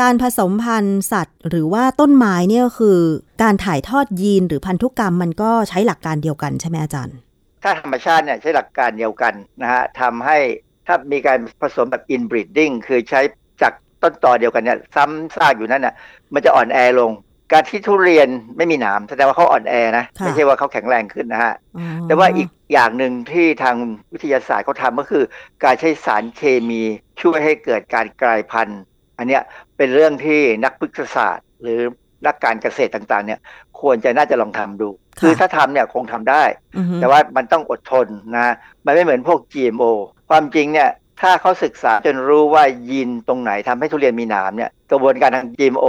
[0.00, 2.98] การผสมพันธุ์สัตว์ หรือว่าต้นไม้เนี่ยคือ
[3.42, 7.16] การถ่ายทอดยีนหรือพันธุกรรมมันก็ใช้หลักการเดียวกันใช่ไหมอาจารย์
[7.62, 10.38] ถ้าธรรมชาติเนี่ยใช้หลักการเดียวกันนะฮะทำให้
[10.86, 13.20] ถ้ามีการผสมแบบ inbreeding คือใช้
[13.62, 15.94] จากต้นต่อเดียวกันเนี่ยซ้ำซากอยู่นั่นน่ะ
[16.34, 17.12] มันจะอ่อนแอลง
[17.52, 23.76] การที่ทุเรียนไม่มีหนามแสดงว่าเขาอ่อนแอนะค่ะไม่ใช่ว่าเขาแข็งแรงขึ้นนะฮะอ๋อแต่ว่าอีกอย่างหนึ่งที่ทาง
[24.12, 25.24] วิทยาศาสตร์เขาทำก็คือ
[25.64, 26.82] การใช้สารเคมี
[27.22, 28.80] ช่วยให้เกิดการกลายพันธุ์
[29.18, 29.42] อันเนี้ย
[29.76, 31.80] เป็นเรื่องที่นักพฤกษศาสตร์ หรือ
[32.26, 33.40] นักการเกษตรต่างๆเนี่ย
[33.82, 34.88] ควรจะน่าจะลองทำดู
[35.20, 36.42] คือถ้าทำเนี่ยคงทำได้
[36.76, 38.06] อือฮึแต่ว่ามันต้องอดทน
[38.36, 38.54] นะ
[38.86, 39.90] มันไม่เหมือนพวก GMO
[40.30, 40.90] ความจริงเนี่ย
[41.22, 45.86] ถ้าเขาศึกษาจนรู้ว่ายีนตรงไหนทำให้ทุเรียนมีหนามเนี่ยกระบวนการทาง GMO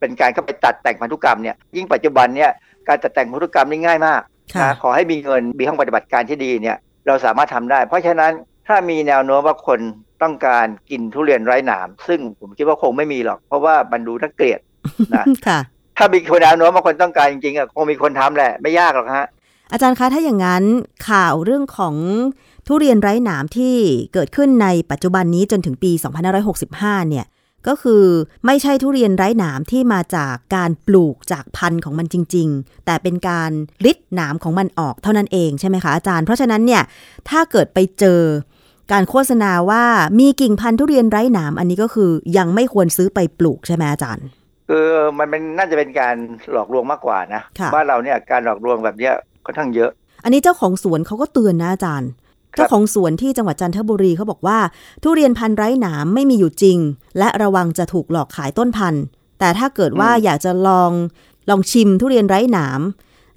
[0.00, 2.50] เป็นการเข้าไปตัดแต่งพันธุกรรมเนี่ยยิ่งปัจจุบันเนี่ย
[2.88, 4.20] การตัดแต่งพันธุกรรมนี่ง่ายมาก
[4.54, 6.76] ค่ะนะขอให้มีเงินมีห้องปฏิบัติการที่ดีเนี่ย
[7.06, 8.32] เราสามารถทำได้ เพราะฉะนั้น
[8.68, 9.80] ถ้ามีแนวโน้มว่าคน
[10.22, 14.60] ต้องการกินทุเรียนไร้หนาม ซึ่งผมคิดว่าคงไม่มีหรอก เพราะว่ามันดูน่าเกลียด
[15.16, 15.58] นะค่ะ
[15.98, 19.26] ถ้ามีคนแนวโน้มว่าคนต้องการจริงๆอะคงมีคนทำแหละ ไม่ยากหรอกฮะ
[19.72, 20.64] อาจารย์คะถ้าอย่างนั้น
[21.08, 21.94] ข่าวเรื่องของ
[22.66, 23.76] ทุเรียนไร้หนามที่
[24.14, 25.92] เกิดขึ้นในปัจจุบันนี้จนถึงปี
[26.50, 27.26] 2565 เนี่ย
[27.68, 28.04] ก็คือ
[28.46, 33.50] ไม่ใช่ทุเรียนไร้หนามที่มาจากการปลูกจากพันธุ์ของมันจริง ๆ แต่เป็นการ
[33.84, 36.82] ริดหนามของมันออกเท่านั้นเองใช่ไหมคะอาจารย์ เพราะฉะนั้นเนี่ย
[37.28, 38.20] ถ้าเกิดไปเจอ
[38.92, 39.84] การโฆษณาว่า
[40.18, 44.26] มีกิ่งพันธุ์ทุเรียนไร้หนามอันนี้ก็คือยังไม่ควรซื้อไปปลูกใช่ไหมอาจารย์
[44.68, 44.86] คือ
[45.18, 46.16] มันเป็นน่าจะเป็นการ
[46.52, 49.14] หลอกลวงมากกว่านะค่ะบ้านเราเนี่ยการหลอกลวงแบบเนี้ย
[49.44, 49.90] ค่อนข้างเยอะ
[50.24, 52.10] อันนี้เจ้าของสวนเขาก็เตือนนะอาจารย์
[52.54, 54.58] ครับเจ้าของสวนที่จังหวัดจันทบุรีเขาบอกว่า
[55.02, 56.78] ทุเรียนพันธุ์ไร้หนามไม่มีอยู่จริง
[57.18, 59.02] และระวังจะถูกหลอกขายต้นพันธุ์
[59.38, 60.90] แต่ถ้าเกิดว่าอยากจะลอง
[61.50, 62.80] ลองชิมทุเรียนไร้หนาม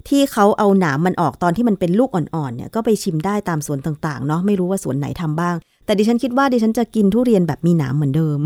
[0.08, 5.54] ที่เขาเอาหนามมันออกตอนที่มันเป็นลูกอ่อนๆเนี่ยก็ไปชิมได้ตามสวนต่างๆเนาะไม่รู้ว่าสวนไหนทำบ้าง
[5.84, 8.40] แต่ดิฉันคิดว่าดิฉันจะกินทุเรียนแบบมีหนามเหมือนเดิม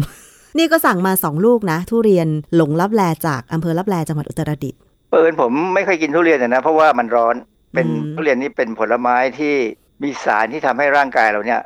[0.59, 4.81] นี่ก็สั่งมาสองลูกนะ ทุเรียนหลงลับแลจากอำเภอลับแลจังหวัดอุตรดิตถ์
[5.11, 7.35] เปินผมไม่ค่อยกินทุเรียนอะนะ เพราะว่ามันร้อน
[7.75, 9.55] เป็นอืมทุเรียนนี่เป็นผลไม้ที่
[10.03, 11.61] มีสารที่ทำให้ร่างกายเราเนี่ย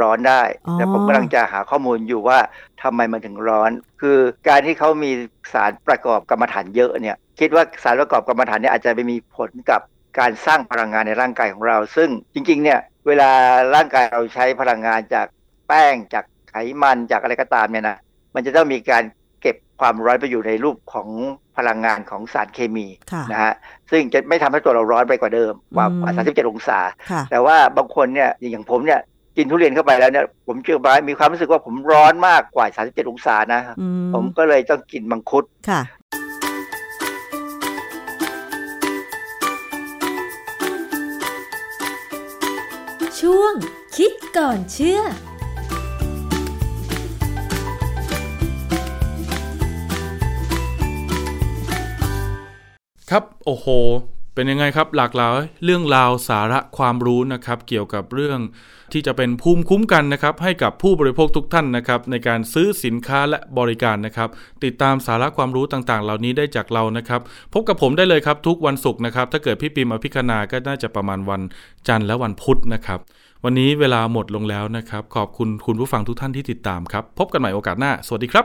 [0.00, 2.38] ร้อนได้อ๋อแต่ผมกำลังจะหาข้อมูลอยู่ว่า
[2.82, 3.70] ทำไมมันถึงร้อน
[4.00, 4.18] คือ
[4.48, 5.10] การที่เขามี
[5.52, 9.80] สารประกอบกรรมฐานเยอะเนี่ย คิดว่าสารประกอบกรรมฐานเนี่ยอาจจะไปมีผลกับ
[10.18, 13.30] การสร้างพลังงานในร่างกายของเรา ซึ่งจริง ๆ เนี่ยเวลา
[13.74, 15.26] ร่างกายเราใช้พลังงานจาก
[15.68, 17.98] แป้งจากไขมันจากอะไรก็ตามเนี่ยนะ
[18.34, 19.04] มันจะต้องมีการ
[19.42, 21.08] เก็บความร้อนไปอยู่ในรูปของ
[21.56, 23.54] พลังงานของสารเคมีค่ะนะฮะ
[23.90, 26.78] ซึ่งจะไม่ทำให้ตัวเราร้อนไปกว่าเดิมกว่าอืมกว่า37 องศา
[27.10, 29.00] ค่ะแต่ว่าบางคนเนี่ยอย่างผมเนี่ย
[29.36, 35.80] กินทุเรียนเข้าไปแล้วเนี่ยผมเชื่อว่ามีความรู้สึกว่าผมร้อนมากกว่า 37 องศานะอืผมก็เลยต้องกินมังคุดค่ะ
[43.20, 43.54] ช่วง
[43.96, 45.00] คิดก่อนเชื่อ
[53.10, 53.66] ครับโอ้โห
[54.34, 58.38] เป็นยังไงครับหลากหลายเรื่องราวสาระความรู้นะครับ เกี่ยวกับเรื่อง
[58.92, 64.28] ที่จะเป็นภูมิคุ้มกันนะครับ ให้กับผู้บริโภคทุกท่านนะครับ ในการซื้อสินค้าและบริการนะครับ
[64.64, 67.20] ติดตามสาระความรู้ต่างๆ เหล่านี้ได้จากเรานะครับ
[67.52, 71.42] พบกับผมได้เลยครับทุกวันศุกร์นะครับ ถ้าเกิดพี่ปิมอภิคณาก็น่าจะประมาณวัน
[71.88, 72.98] จันทร์และวันพุธนะครับ
[73.44, 78.42] วันนี้เวลาหมดลงแล้วนะครับ ขอบคุณคุณผู้ฟังทุกท่านที่ติดตามครับ พบกันใหม่โอกาสหน้า สวัสดีครั